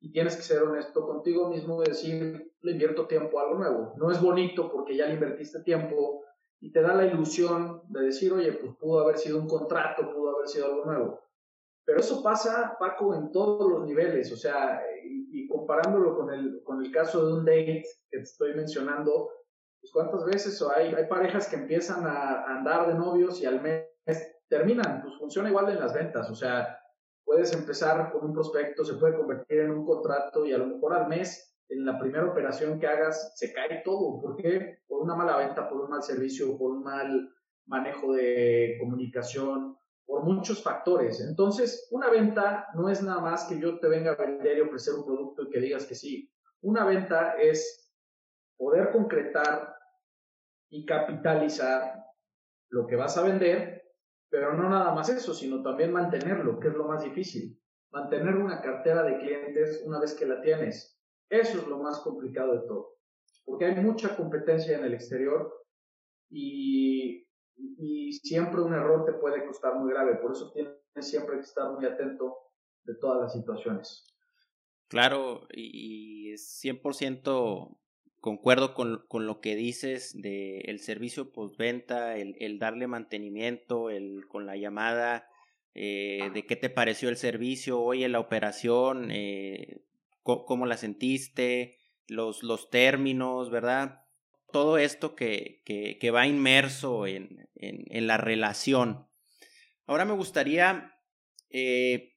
y 0.00 0.12
tienes 0.12 0.36
que 0.36 0.42
ser 0.42 0.62
honesto 0.62 1.06
contigo 1.06 1.48
mismo 1.48 1.82
y 1.82 1.88
decir, 1.88 2.52
le 2.62 2.72
invierto 2.72 3.06
tiempo 3.06 3.38
a 3.38 3.44
algo 3.44 3.58
nuevo. 3.58 3.94
No 3.96 4.10
es 4.10 4.20
bonito 4.20 4.70
porque 4.70 4.96
ya 4.96 5.06
le 5.06 5.14
invertiste 5.14 5.60
tiempo 5.60 6.24
y 6.60 6.72
te 6.72 6.80
da 6.80 6.94
la 6.94 7.06
ilusión 7.06 7.82
de 7.88 8.02
decir, 8.02 8.32
oye, 8.32 8.52
pues 8.52 8.74
pudo 8.76 9.00
haber 9.00 9.18
sido 9.18 9.38
un 9.38 9.46
contrato, 9.46 10.12
pudo 10.12 10.36
haber 10.36 10.48
sido 10.48 10.66
algo 10.66 10.84
nuevo. 10.84 11.20
Pero 11.84 12.00
eso 12.00 12.22
pasa, 12.22 12.76
Paco, 12.78 13.14
en 13.14 13.30
todos 13.32 13.70
los 13.70 13.84
niveles, 13.84 14.32
o 14.32 14.36
sea, 14.36 14.82
y, 15.04 15.42
y 15.42 15.48
comparándolo 15.48 16.16
con 16.16 16.32
el, 16.32 16.62
con 16.62 16.84
el 16.84 16.92
caso 16.92 17.26
de 17.26 17.32
un 17.34 17.44
date 17.44 17.82
que 18.10 18.18
te 18.18 18.22
estoy 18.22 18.54
mencionando, 18.54 19.30
pues 19.80 19.92
cuántas 19.92 20.24
veces 20.24 20.62
hay, 20.76 20.94
hay 20.94 21.06
parejas 21.06 21.48
que 21.48 21.56
empiezan 21.56 22.06
a 22.06 22.44
andar 22.44 22.86
de 22.86 22.94
novios 22.94 23.40
y 23.40 23.46
al 23.46 23.60
mes 23.62 23.86
terminan, 24.48 25.02
pues 25.02 25.16
funciona 25.16 25.48
igual 25.48 25.70
en 25.70 25.80
las 25.80 25.94
ventas, 25.94 26.28
o 26.30 26.34
sea, 26.34 26.79
puedes 27.30 27.52
empezar 27.52 28.10
con 28.10 28.24
un 28.24 28.32
prospecto, 28.32 28.84
se 28.84 28.94
puede 28.94 29.16
convertir 29.16 29.60
en 29.60 29.70
un 29.70 29.86
contrato 29.86 30.44
y 30.44 30.52
a 30.52 30.58
lo 30.58 30.66
mejor 30.66 30.94
al 30.94 31.06
mes, 31.06 31.56
en 31.68 31.84
la 31.84 31.96
primera 31.96 32.26
operación 32.26 32.80
que 32.80 32.88
hagas, 32.88 33.38
se 33.38 33.52
cae 33.52 33.82
todo. 33.84 34.20
¿Por 34.20 34.34
qué? 34.34 34.80
Por 34.88 35.00
una 35.02 35.14
mala 35.14 35.36
venta, 35.36 35.68
por 35.68 35.80
un 35.82 35.90
mal 35.90 36.02
servicio, 36.02 36.58
por 36.58 36.72
un 36.72 36.82
mal 36.82 37.32
manejo 37.66 38.14
de 38.14 38.76
comunicación, 38.80 39.78
por 40.04 40.24
muchos 40.24 40.60
factores. 40.60 41.20
Entonces, 41.20 41.86
una 41.92 42.10
venta 42.10 42.66
no 42.74 42.88
es 42.88 43.00
nada 43.00 43.20
más 43.20 43.44
que 43.44 43.60
yo 43.60 43.78
te 43.78 43.86
venga 43.86 44.10
a 44.10 44.16
vender 44.16 44.58
y 44.58 44.62
ofrecer 44.62 44.94
un 44.94 45.06
producto 45.06 45.44
y 45.44 45.50
que 45.50 45.60
digas 45.60 45.86
que 45.86 45.94
sí. 45.94 46.28
Una 46.62 46.84
venta 46.84 47.36
es 47.40 47.94
poder 48.56 48.90
concretar 48.90 49.72
y 50.68 50.84
capitalizar 50.84 51.94
lo 52.70 52.88
que 52.88 52.96
vas 52.96 53.16
a 53.16 53.22
vender 53.22 53.79
pero 54.30 54.54
no 54.56 54.70
nada 54.70 54.94
más 54.94 55.08
eso, 55.08 55.34
sino 55.34 55.62
también 55.62 55.92
mantenerlo, 55.92 56.58
que 56.60 56.68
es 56.68 56.74
lo 56.74 56.86
más 56.86 57.02
difícil. 57.02 57.60
Mantener 57.90 58.36
una 58.36 58.62
cartera 58.62 59.02
de 59.02 59.18
clientes 59.18 59.82
una 59.84 60.00
vez 60.00 60.14
que 60.14 60.26
la 60.26 60.40
tienes. 60.40 60.96
Eso 61.28 61.58
es 61.58 61.66
lo 61.66 61.78
más 61.78 62.00
complicado 62.00 62.52
de 62.52 62.66
todo. 62.66 62.98
Porque 63.44 63.64
hay 63.64 63.74
mucha 63.74 64.16
competencia 64.16 64.78
en 64.78 64.84
el 64.84 64.94
exterior 64.94 65.52
y, 66.30 67.26
y 67.56 68.12
siempre 68.12 68.60
un 68.60 68.72
error 68.72 69.04
te 69.04 69.14
puede 69.14 69.44
costar 69.44 69.74
muy 69.74 69.90
grave. 69.90 70.16
Por 70.16 70.32
eso 70.32 70.52
tienes 70.52 70.78
siempre 71.00 71.36
que 71.36 71.42
estar 71.42 71.72
muy 71.72 71.84
atento 71.84 72.36
de 72.84 72.94
todas 72.94 73.20
las 73.20 73.32
situaciones. 73.32 74.06
Claro, 74.86 75.46
y 75.52 76.32
es 76.32 76.62
100% 76.64 77.79
concuerdo 78.20 78.74
con, 78.74 79.04
con, 79.08 79.26
lo 79.26 79.40
que 79.40 79.56
dices 79.56 80.12
de 80.14 80.60
el 80.60 80.78
servicio 80.78 81.32
postventa, 81.32 82.16
el, 82.16 82.36
el 82.38 82.58
darle 82.58 82.86
mantenimiento, 82.86 83.90
el 83.90 84.26
con 84.28 84.46
la 84.46 84.56
llamada, 84.56 85.28
eh, 85.74 86.30
de 86.34 86.44
qué 86.46 86.56
te 86.56 86.68
pareció 86.68 87.08
el 87.08 87.16
servicio, 87.16 87.80
oye, 87.80 88.08
la 88.08 88.20
operación, 88.20 89.10
eh, 89.10 89.82
cómo 90.22 90.66
la 90.66 90.76
sentiste, 90.76 91.78
los, 92.06 92.42
los 92.42 92.70
términos, 92.70 93.50
¿verdad? 93.50 94.02
Todo 94.52 94.78
esto 94.78 95.14
que, 95.14 95.62
que, 95.64 95.98
que 95.98 96.10
va 96.10 96.26
inmerso 96.26 97.06
en, 97.06 97.48
en, 97.54 98.06
la 98.06 98.16
relación. 98.16 99.06
Ahora 99.86 100.04
me 100.04 100.12
gustaría 100.12 100.94
eh, 101.50 102.09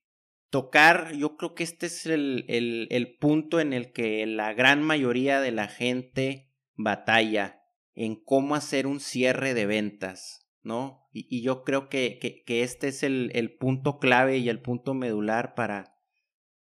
tocar, 0.54 1.14
yo 1.16 1.36
creo 1.36 1.56
que 1.56 1.64
este 1.64 1.88
es 1.88 2.06
el, 2.06 2.46
el, 2.48 2.88
el, 2.92 3.18
punto 3.18 3.60
en 3.60 3.74
el 3.74 3.92
que 3.92 4.24
la 4.28 4.54
gran 4.54 4.84
mayoría 4.84 5.42
de 5.42 5.52
la 5.52 5.68
gente 5.68 6.54
batalla 6.76 7.64
en 7.96 8.24
cómo 8.24 8.54
hacer 8.54 8.86
un 8.86 9.00
cierre 9.00 9.56
de 9.56 9.66
ventas, 9.66 10.48
¿no? 10.62 11.08
Y, 11.12 11.26
y 11.28 11.42
yo 11.42 11.64
creo 11.64 11.90
que, 11.90 12.20
que, 12.46 12.62
este 12.62 12.90
es 12.90 13.02
el, 13.02 13.32
el 13.34 13.58
punto 13.58 13.98
clave 13.98 14.38
y 14.38 14.48
el 14.48 14.62
punto 14.62 14.94
medular 14.94 15.56
para, 15.56 15.98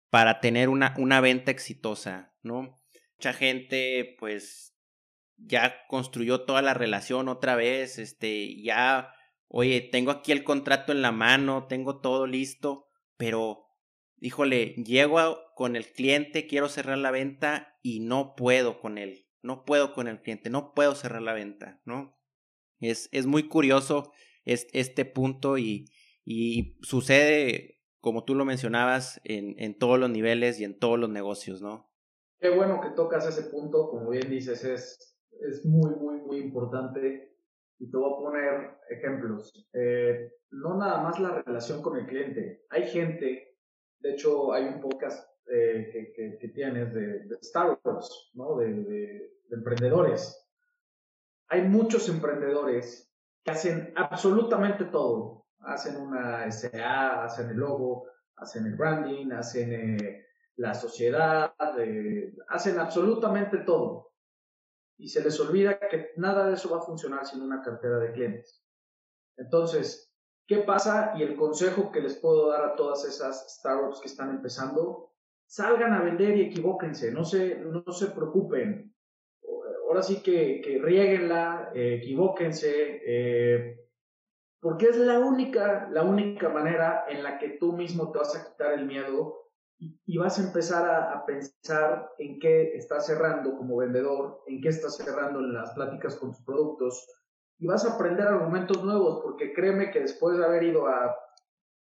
para 0.10 0.40
tener 0.40 0.70
una, 0.70 0.96
una 0.98 1.22
venta 1.22 1.52
exitosa, 1.52 2.34
¿no? 2.42 2.82
Mucha 3.20 3.34
gente, 3.34 4.16
pues, 4.18 4.76
ya 5.38 5.86
construyó 5.90 6.44
toda 6.46 6.64
la 6.64 6.74
relación 6.74 7.28
otra 7.28 7.56
vez, 7.56 8.00
este, 8.00 8.64
ya, 8.64 9.14
oye, 9.48 9.80
tengo 9.82 10.10
aquí 10.10 10.32
el 10.32 10.44
contrato 10.44 10.92
en 10.92 11.04
la 11.04 11.12
mano, 11.12 11.68
tengo 11.68 12.00
todo 12.00 12.26
listo, 12.26 12.88
pero 13.16 13.65
híjole, 14.26 14.74
llego 14.84 15.38
con 15.54 15.76
el 15.76 15.86
cliente, 15.86 16.48
quiero 16.48 16.68
cerrar 16.68 16.98
la 16.98 17.12
venta 17.12 17.78
y 17.84 18.00
no 18.00 18.34
puedo 18.36 18.80
con 18.80 18.98
él, 18.98 19.28
no 19.44 19.66
puedo 19.66 19.94
con 19.94 20.08
el 20.08 20.20
cliente, 20.20 20.50
no 20.50 20.74
puedo 20.74 20.96
cerrar 20.96 21.22
la 21.22 21.34
venta, 21.34 21.80
¿no? 21.86 22.18
Es, 22.80 23.08
es 23.12 23.28
muy 23.28 23.48
curioso 23.48 24.12
este 24.44 25.06
punto 25.06 25.60
y, 25.60 25.92
y 26.24 26.78
sucede, 26.82 27.82
como 28.00 28.24
tú 28.24 28.34
lo 28.34 28.46
mencionabas, 28.46 29.22
en, 29.24 29.54
en 29.60 29.78
todos 29.78 30.00
los 30.00 30.10
niveles 30.10 30.60
y 30.60 30.64
en 30.64 30.80
todos 30.80 30.98
los 30.98 31.10
negocios, 31.10 31.62
¿no? 31.62 31.92
Qué 32.40 32.50
bueno 32.50 32.82
que 32.82 32.90
tocas 32.96 33.28
ese 33.28 33.50
punto, 33.50 33.90
como 33.90 34.10
bien 34.10 34.30
dices, 34.30 34.64
es, 34.64 35.18
es 35.48 35.66
muy, 35.66 35.96
muy, 35.96 36.22
muy 36.22 36.38
importante. 36.38 37.32
Y 37.78 37.92
te 37.92 37.98
voy 37.98 38.12
a 38.12 38.16
poner 38.16 38.78
ejemplos. 38.90 39.52
Eh, 39.74 40.32
no 40.50 40.78
nada 40.78 41.04
más 41.04 41.20
la 41.20 41.42
relación 41.42 41.82
con 41.82 41.98
el 41.98 42.08
cliente. 42.08 42.64
Hay 42.70 42.88
gente, 42.88 43.55
de 44.06 44.12
hecho 44.12 44.54
hay 44.54 44.66
un 44.66 44.80
podcast 44.80 45.28
eh, 45.48 45.90
que, 46.16 46.38
que, 46.40 46.48
tienes 46.50 46.94
de, 46.94 47.26
de, 47.26 47.38
startups, 47.42 48.32
¿no? 48.36 48.56
de, 48.58 48.72
de 48.84 49.56
emprendedores. 49.56 50.48
Hay 51.48 51.64
muchos 51.64 52.08
emprendedores 52.08 53.12
que 53.44 53.52
hacen 53.52 53.94
absolutamente 53.96 54.86
todo. 54.86 55.48
Hacen 55.60 55.98
una 55.98 56.52
SA, 56.52 57.24
hacen 57.24 57.50
el 57.50 57.58
logo, 57.58 58.08
hacen 58.36 58.68
el 58.68 58.76
branding, 58.76 59.32
hacen 59.32 59.74
eh, 59.74 60.26
la 60.58 60.76
sociedad, 60.76 61.56
eh, 61.80 62.32
hacen 62.50 62.78
absolutamente 62.78 63.58
todo. 63.60 64.12
Y 64.98 65.10
se 65.10 65.24
les 65.24 65.40
olvida 65.40 65.80
que 65.80 66.12
nada 66.18 66.48
de 66.48 66.54
eso 66.54 66.70
va 66.70 66.78
a 66.78 66.86
funcionar 66.86 67.26
sin 67.26 67.42
una 67.42 67.64
cartera 67.64 67.98
de 67.98 68.12
clientes. 68.12 68.64
Entonces, 69.38 70.05
¿qué 70.48 70.60
pasa? 70.60 71.14
Y 71.18 71.24
el 71.24 71.36
consejo 71.36 71.92
que 71.92 72.02
les 72.02 72.16
puedo 72.16 72.50
dar 72.50 72.64
a 72.66 72.76
todas 72.76 73.06
esas 73.06 73.46
startups 73.58 74.00
que 74.00 74.08
están 74.08 74.30
empezando, 74.30 75.12
salgan 75.46 75.94
a 75.94 76.02
vender 76.02 76.38
y 76.38 76.42
equivóquense, 76.42 77.12
no 77.12 77.24
se, 77.24 77.56
no 77.56 77.84
se 77.92 78.08
preocupen 78.08 78.96
ahora 79.96 80.04
sí 80.04 80.22
que, 80.22 80.60
que 80.62 80.78
rieguenla, 80.80 81.72
eh, 81.74 82.00
equivóquense, 82.02 83.02
eh, 83.06 83.80
porque 84.60 84.88
es 84.88 84.98
la 84.98 85.20
única, 85.20 85.88
la 85.90 86.04
única 86.04 86.50
manera 86.50 87.06
en 87.08 87.24
la 87.24 87.38
que 87.38 87.50
tú 87.50 87.72
mismo 87.72 88.12
te 88.12 88.20
vas 88.20 88.36
a 88.36 88.46
quitar 88.46 88.74
el 88.74 88.86
miedo 88.86 89.52
y, 89.78 90.18
vas 90.18 90.40
a 90.40 90.44
empezar 90.44 90.90
a, 90.90 91.26
pensar 91.26 92.10
en 92.18 92.40
qué 92.40 92.76
estás 92.76 93.06
cerrando 93.06 93.56
como 93.56 93.78
vendedor, 93.78 94.42
en 94.48 94.62
qué 94.62 94.70
estás 94.70 94.98
cerrando 94.98 95.40
en 95.40 95.54
las 95.54 95.72
pláticas 95.72 96.16
con 96.16 96.32
tus 96.32 96.44
productos 96.44 97.08
y 97.58 97.68
vas 97.68 97.86
a 97.86 97.96
aprender 97.96 98.28
argumentos 98.28 98.84
nuevos, 98.84 99.22
porque 99.24 99.54
créeme 99.54 99.92
que 99.92 100.02
después 100.02 100.38
de 100.38 100.46
haber 100.46 100.64
ido 100.64 100.88
a 100.88 101.16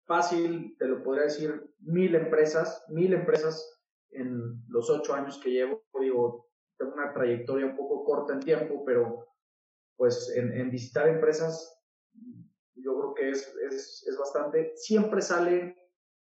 fácil, 0.06 0.76
te 0.80 0.88
lo 0.88 1.04
podría 1.04 1.26
decir, 1.26 1.72
mil 1.80 2.16
empresas, 2.16 2.84
mil 2.90 3.14
empresas 3.14 3.80
en 4.12 4.64
los 4.68 4.90
ocho 4.90 5.14
años 5.14 5.40
que 5.44 5.52
llevo, 5.52 5.84
digo, 6.00 6.50
tengo 6.78 6.94
una 6.94 7.14
trayectoria 7.14 7.68
un 7.68 7.76
poco 7.76 8.04
corta 8.06 8.34
en 8.34 8.40
tiempo, 8.40 8.84
pero 8.86 9.28
pues 9.98 10.34
en, 10.36 10.72
visitar 10.72 11.10
empresas 11.10 11.78
yo 12.76 12.98
creo 12.98 13.14
que 13.14 13.30
es, 13.30 13.54
es, 13.70 14.08
es, 14.08 14.18
bastante, 14.18 14.72
siempre 14.76 15.22
sale, 15.22 15.78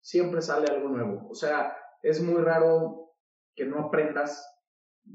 siempre 0.01 0.43
sale 0.43 0.67
algo 0.69 0.89
nuevo. 0.89 1.29
O 1.31 1.35
sea, 1.35 1.77
es 2.03 2.21
muy 2.21 2.43
raro 2.43 3.15
que 3.55 3.65
no 3.65 3.87
aprendas, 3.87 4.45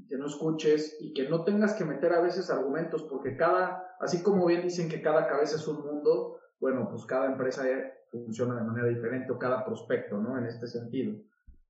que 0.09 0.17
no 0.17 0.27
escuches 0.27 0.97
y 0.99 1.13
que 1.13 1.29
no 1.29 1.43
tengas 1.43 1.73
que 1.73 1.85
meter 1.85 2.13
a 2.13 2.21
veces 2.21 2.49
argumentos, 2.49 3.03
porque 3.03 3.35
cada, 3.35 3.95
así 3.99 4.21
como 4.23 4.45
bien 4.45 4.61
dicen 4.61 4.89
que 4.89 5.01
cada 5.01 5.27
cabeza 5.27 5.55
es 5.55 5.67
un 5.67 5.85
mundo, 5.85 6.39
bueno, 6.59 6.87
pues 6.89 7.05
cada 7.05 7.27
empresa 7.27 7.63
funciona 8.11 8.55
de 8.55 8.63
manera 8.63 8.87
diferente 8.87 9.31
o 9.31 9.39
cada 9.39 9.65
prospecto, 9.65 10.17
¿no? 10.17 10.37
En 10.37 10.45
este 10.45 10.67
sentido. 10.67 11.13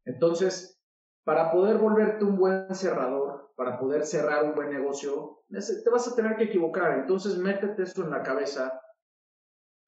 Entonces, 0.06 0.82
para 1.24 1.52
poder 1.52 1.78
volverte 1.78 2.24
un 2.24 2.38
buen 2.38 2.74
cerrador, 2.74 3.52
para 3.56 3.80
poder 3.80 4.06
cerrar 4.06 4.46
un 4.46 4.56
buen 4.56 4.70
negocio, 4.70 5.44
te 5.50 5.90
vas 5.90 6.08
a 6.08 6.16
tener 6.16 6.38
que 6.38 6.46
equivocar. 6.46 7.00
Entonces, 7.00 7.38
métete 7.38 7.84
eso 7.84 8.04
en 8.04 8.12
la 8.12 8.24
cabeza, 8.24 8.82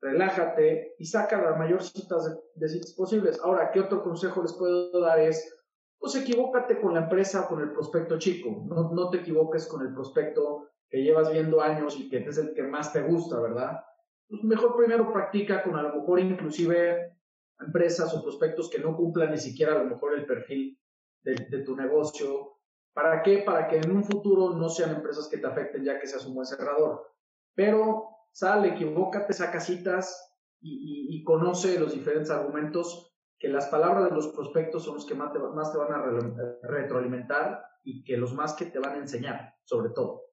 relájate 0.01 0.95
y 0.97 1.05
saca 1.05 1.41
las 1.41 1.57
mayor 1.57 1.83
citas 1.83 2.37
de, 2.55 2.67
citas 2.67 2.93
posibles. 2.93 3.39
Ahora, 3.43 3.71
¿qué 3.71 3.79
otro 3.79 4.03
consejo 4.03 4.41
les 4.41 4.53
puedo 4.53 4.99
dar? 4.99 5.19
Es, 5.19 5.58
pues 5.99 6.15
equivócate 6.15 6.79
con 6.79 6.93
la 6.93 7.01
empresa 7.01 7.41
o 7.41 7.47
con 7.47 7.61
el 7.61 7.71
prospecto 7.71 8.17
chico. 8.17 8.63
No, 8.65 8.91
no 8.93 9.09
te 9.09 9.17
equivoques 9.17 9.67
con 9.67 9.85
el 9.85 9.93
prospecto 9.93 10.69
que 10.89 11.03
llevas 11.03 11.31
viendo 11.31 11.61
años 11.61 11.99
y 11.99 12.09
que 12.09 12.17
es 12.17 12.37
el 12.37 12.53
que 12.53 12.63
más 12.63 12.93
te 12.93 13.01
gusta, 13.01 13.39
¿verdad? 13.39 13.83
Pues 14.27 14.43
mejor 14.43 14.75
primero 14.77 15.11
practica 15.11 15.61
con 15.61 15.75
a 15.75 15.83
lo 15.83 15.95
mejor 15.95 16.19
inclusive 16.19 17.17
empresas 17.59 18.13
o 18.13 18.23
prospectos 18.23 18.69
que 18.69 18.79
no 18.79 18.95
cumplan 18.95 19.31
ni 19.31 19.37
siquiera 19.37 19.73
a 19.73 19.83
lo 19.83 19.85
mejor 19.85 20.13
el 20.13 20.25
perfil 20.25 20.79
de, 21.21 21.63
tu 21.65 21.75
negocio 21.75 22.55
¿Para 22.93 23.21
qué? 23.21 23.43
Para 23.45 23.67
que 23.67 23.77
en 23.77 23.91
un 23.91 24.03
futuro 24.03 24.55
no 24.55 24.67
sean 24.67 24.95
empresas 24.95 25.27
que 25.27 25.37
te 25.37 25.47
afecten 25.47 25.83
ya 25.83 25.99
que 25.99 26.07
seas 26.07 26.25
un 26.25 26.33
buen 26.33 26.45
cerrador. 26.45 27.13
Pero 27.55 28.09
sale, 28.31 28.69
equivócate, 28.69 29.31
saca 29.31 29.59
citas 29.59 30.35
y, 30.59 31.23
conoce 31.23 31.79
los 31.79 31.93
diferentes 31.93 32.29
argumentos 32.29 33.08
que 33.39 33.47
las 33.47 33.67
palabras 33.67 34.09
de 34.09 34.15
los 34.15 34.27
prospectos 34.29 34.83
son 34.83 34.95
los 34.95 35.05
que 35.05 35.15
más 35.15 35.31
te, 35.31 35.39
más 35.39 35.71
te 35.71 35.77
van 35.77 35.93
a 35.93 36.03
retroalimentar 36.63 37.63
y 37.83 38.03
que 38.03 38.17
los 38.17 38.33
más 38.33 38.53
que 38.53 38.65
te 38.65 38.79
van 38.79 38.95
a 38.95 38.97
enseñar, 38.97 39.55
sobre 39.63 39.89
todo. 39.91 40.23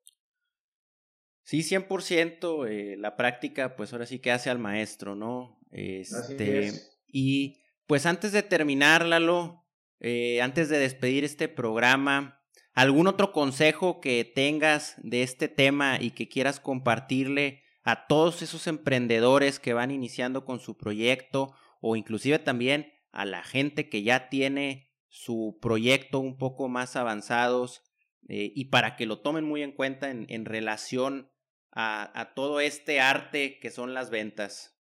Sí, 1.44 1.62
100%, 1.62 2.68
eh, 2.68 2.96
la 2.96 3.16
práctica 3.16 3.76
pues 3.76 3.92
ahora 3.92 4.06
sí 4.06 4.18
que 4.18 4.32
hace 4.32 4.50
al 4.50 4.58
maestro, 4.58 5.14
¿no? 5.14 5.60
Este, 5.70 6.72
Y 7.06 7.62
pues 7.86 8.04
antes 8.06 8.32
de 8.32 8.42
terminar, 8.42 9.04
Lalo, 9.04 9.64
eh, 10.00 10.42
antes 10.42 10.68
de 10.68 10.78
despedir 10.78 11.24
este 11.24 11.48
programa, 11.48 12.36
¿Algún 12.76 13.06
otro 13.06 13.32
consejo 13.32 14.02
que 14.02 14.22
tengas 14.22 14.96
de 14.98 15.22
este 15.22 15.48
tema 15.48 15.98
y 15.98 16.10
que 16.10 16.28
quieras 16.28 16.60
compartirle 16.60 17.62
a 17.84 18.06
todos 18.06 18.42
esos 18.42 18.66
emprendedores 18.66 19.58
que 19.58 19.72
van 19.72 19.90
iniciando 19.90 20.44
con 20.44 20.60
su 20.60 20.76
proyecto 20.76 21.54
o 21.80 21.96
inclusive 21.96 22.38
también 22.38 22.92
a 23.16 23.24
la 23.24 23.42
gente 23.42 23.88
que 23.88 24.02
ya 24.02 24.28
tiene 24.28 24.90
su 25.08 25.58
proyecto 25.62 26.20
un 26.20 26.36
poco 26.36 26.68
más 26.68 26.96
avanzados 26.96 27.82
eh, 28.28 28.52
y 28.54 28.66
para 28.66 28.94
que 28.94 29.06
lo 29.06 29.20
tomen 29.22 29.44
muy 29.44 29.62
en 29.62 29.72
cuenta 29.72 30.10
en, 30.10 30.44
relación 30.44 31.30
a, 31.72 32.32
todo 32.34 32.60
este 32.60 33.00
arte 33.00 33.58
que 33.58 33.70
son 33.70 33.94
las 33.94 34.10
ventas? 34.10 34.78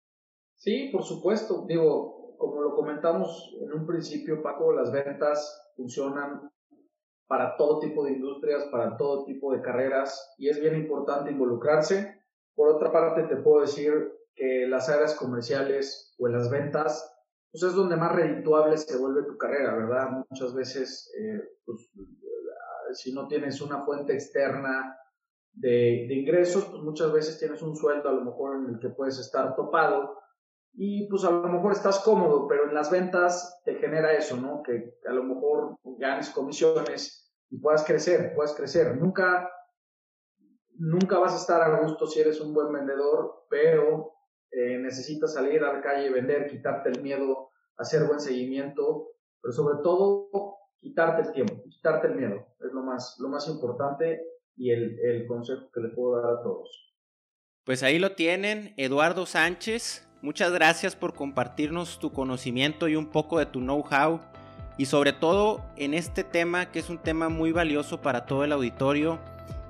Sí, 0.55 0.91
por 0.93 1.03
supuesto. 1.03 1.67
Digo, 1.67 2.37
como 2.39 2.63
lo 2.63 2.77
comentamos 2.77 3.53
en 3.61 3.73
un 3.73 3.85
principio, 3.85 4.41
Paco, 4.43 4.73
las 4.73 4.93
ventas 4.93 5.73
funcionan 5.77 6.53
para 7.27 7.57
todo 7.57 7.81
tipo 7.81 8.05
de 8.05 8.13
industrias, 8.13 8.65
para 8.71 8.97
todo 8.97 9.25
tipo 9.25 9.53
de 9.53 9.61
carreras 9.61 10.35
y 10.39 10.49
es 10.49 10.61
bien 10.61 10.77
importante 10.77 11.33
involucrarse. 11.33 12.23
Por 12.55 12.69
otra 12.69 12.93
parte, 12.93 13.25
te 13.25 13.43
puedo 13.43 13.63
decir 13.63 13.93
que 14.37 14.69
las 14.69 14.89
áreas 14.89 15.17
comerciales 15.17 16.15
o 16.19 16.29
las 16.29 16.49
ventas, 16.49 17.13
pues 17.53 17.63
es 17.65 17.75
donde 17.75 17.97
más 17.97 18.13
redituable 18.13 18.77
se 18.77 18.97
vuelve 18.97 19.25
tu 19.25 19.37
carrera, 19.37 19.75
¿verdad? 19.75 20.25
Muchas 20.29 20.55
veces, 20.55 21.13
eh, 21.19 21.43
pues, 21.65 21.91
si 22.93 23.13
no 23.13 23.27
tienes 23.27 23.61
una 23.61 23.85
fuente 23.85 24.13
externa 24.13 24.97
de, 25.53 26.07
de, 26.09 26.15
ingresos, 26.15 26.65
pues 26.67 26.83
muchas 26.83 27.13
veces 27.13 27.39
tienes 27.39 27.61
un 27.63 27.77
sueldo 27.77 28.09
a 28.09 28.13
lo 28.13 28.25
mejor 28.25 28.57
en 28.57 28.75
el 28.75 28.81
que 28.81 28.91
puedes 28.91 29.19
estar 29.19 29.55
topado 29.57 30.21
y 30.75 31.09
pues 31.09 31.25
a 31.25 31.31
lo 31.31 31.49
mejor 31.49 31.73
estás 31.73 31.99
cómodo, 32.01 32.47
pero 32.47 32.69
en 32.69 32.75
las 32.75 32.91
ventas 32.91 33.61
te 33.65 33.75
genera 33.75 34.13
eso, 34.13 34.37
¿no? 34.37 34.63
Que 34.63 34.99
a 35.07 35.13
lo 35.13 35.25
mejor 35.25 35.77
ganes 35.99 36.31
comisiones 36.31 37.33
y 37.51 37.59
puedas 37.59 37.85
crecer, 37.85 38.35
puedas 38.35 38.55
crecer. 38.55 38.97
Nunca, 38.97 39.51
nunca 40.77 41.19
vas 41.19 41.35
a 41.35 41.39
estar 41.39 41.63
a 41.63 41.81
gusto 41.81 42.07
si 42.07 42.21
eres 42.21 42.41
un 42.41 42.55
buen 42.55 42.73
vendedor, 42.73 43.47
pero 43.51 44.13
eh, 44.53 44.79
necesitas 44.79 45.35
salir 45.35 45.63
a 45.63 45.73
la 45.73 45.81
calle, 45.81 46.11
vender, 46.11 46.49
quitarte 46.49 46.91
el 46.91 47.03
miedo, 47.03 47.51
hacer 47.77 48.05
buen 48.05 48.21
seguimiento, 48.21 49.13
pero 49.41 49.53
sobre 49.53 49.83
todo 49.83 50.57
quitarte 50.81 51.23
el 51.23 51.33
tiempo, 51.33 51.63
quitarte 51.69 52.09
el 52.09 52.17
miedo. 52.17 52.47
Es 52.61 52.73
lo 52.73 52.83
más, 52.83 53.17
lo 53.21 53.29
más 53.29 53.49
importante 53.49 54.23
y 54.57 54.71
el, 54.71 54.99
el 55.01 55.27
consejo 55.27 55.71
que 55.73 55.81
le 55.81 55.89
puedo 55.91 56.21
dar 56.21 56.33
a 56.33 56.43
todos. 56.43 56.95
Pues 57.65 57.83
ahí 57.83 57.99
lo 57.99 58.13
tienen, 58.13 58.75
Eduardo 58.77 59.27
Sánchez. 59.27 60.07
Muchas 60.23 60.53
gracias 60.53 60.97
por 60.97 61.15
compartirnos 61.15 61.99
tu 61.99 62.13
conocimiento 62.13 62.89
y 62.89 62.97
un 62.97 63.07
poco 63.07 63.39
de 63.39 63.47
tu 63.47 63.61
know-how 63.61 64.21
y 64.77 64.87
sobre 64.87 65.13
todo 65.13 65.63
en 65.77 65.95
este 65.95 66.25
tema 66.25 66.73
que 66.73 66.79
es 66.79 66.91
un 66.91 66.99
tema 66.99 67.29
muy 67.29 67.53
valioso 67.53 68.01
para 68.01 68.25
todo 68.25 68.45
el 68.45 68.53
auditorio 68.53 69.19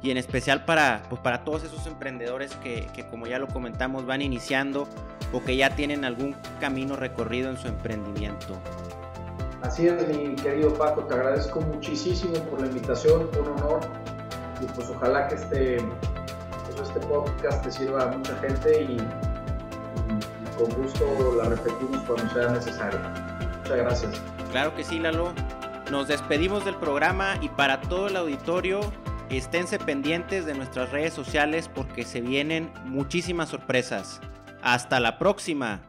y 0.03 0.11
en 0.11 0.17
especial 0.17 0.65
para, 0.65 1.03
pues 1.09 1.21
para 1.21 1.45
todos 1.45 1.65
esos 1.65 1.87
emprendedores 1.87 2.55
que, 2.57 2.87
que, 2.95 3.07
como 3.07 3.27
ya 3.27 3.39
lo 3.39 3.49
comentamos 3.49 4.07
van 4.07 4.23
iniciando 4.23 4.89
o 5.33 5.43
que 5.43 5.57
ya 5.57 5.77
tienen 5.77 6.05
algún 6.05 6.35
camino 6.59 6.97
recorrido 6.97 7.51
en 7.51 7.57
su 7.57 7.69
emprendimiento. 7.69 8.59
Así 9.63 9.87
es, 9.87 10.09
mi 10.09 10.35
querido 10.37 10.73
Paco, 10.75 11.05
te 11.05 11.15
agradezco 11.15 11.61
muchísimo 11.61 12.33
por 12.45 12.63
la 12.63 12.67
invitación, 12.67 13.29
un 13.39 13.49
honor 13.49 13.81
y 14.61 14.65
pues 14.75 14.89
ojalá 14.89 15.29
que 15.29 15.35
este, 15.35 15.77
pues 16.65 16.89
este 16.89 17.01
podcast 17.01 17.63
te 17.63 17.71
sirva 17.71 18.05
a 18.05 18.07
mucha 18.07 18.35
gente 18.37 18.83
y, 18.83 18.93
y 18.95 20.59
con 20.59 20.83
gusto 20.83 21.35
la 21.37 21.51
repetimos 21.51 22.03
cuando 22.07 22.33
sea 22.33 22.49
necesario. 22.51 23.01
Muchas 23.63 23.77
gracias. 23.77 24.23
Claro 24.51 24.75
que 24.75 24.83
sí, 24.83 24.99
Lalo. 24.99 25.33
Nos 25.91 26.09
despedimos 26.09 26.65
del 26.65 26.77
programa 26.77 27.37
y 27.41 27.49
para 27.49 27.81
todo 27.81 28.07
el 28.07 28.17
auditorio, 28.17 28.81
Esténse 29.31 29.79
pendientes 29.79 30.45
de 30.45 30.55
nuestras 30.55 30.91
redes 30.91 31.13
sociales 31.13 31.71
porque 31.73 32.03
se 32.03 32.21
vienen 32.21 32.73
muchísimas 32.85 33.51
sorpresas. 33.51 34.21
Hasta 34.61 34.99
la 34.99 35.21
próxima. 35.21 35.89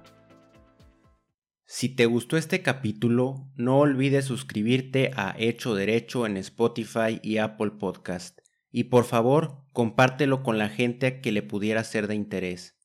Si 1.66 1.90
te 1.90 2.06
gustó 2.06 2.38
este 2.38 2.62
capítulo, 2.62 3.50
no 3.56 3.80
olvides 3.80 4.26
suscribirte 4.26 5.10
a 5.16 5.34
Hecho 5.40 5.74
Derecho 5.74 6.28
en 6.28 6.38
Spotify 6.38 7.20
y 7.24 7.38
Apple 7.38 7.72
Podcast. 7.80 8.38
Y 8.70 8.84
por 8.86 9.06
favor, 9.06 9.66
compártelo 9.74 10.44
con 10.44 10.60
la 10.60 10.70
gente 10.70 11.20
que 11.20 11.32
le 11.32 11.42
pudiera 11.42 11.84
ser 11.84 12.06
de 12.06 12.14
interés. 12.14 12.78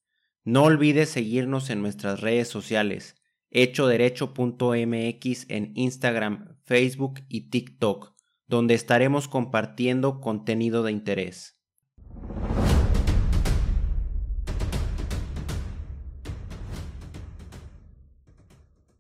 No 0.43 0.63
olvides 0.63 1.11
seguirnos 1.11 1.69
en 1.69 1.83
nuestras 1.83 2.23
redes 2.23 2.49
sociales, 2.49 3.17
hechoderecho.mx 3.51 5.51
en 5.51 5.73
Instagram, 5.75 6.57
Facebook 6.65 7.21
y 7.29 7.51
TikTok, 7.51 8.16
donde 8.49 8.75
estaremos 8.75 9.29
compartiendo 9.29 10.21
contenido 10.21 10.83
de 10.83 10.93
interés. 10.93 11.57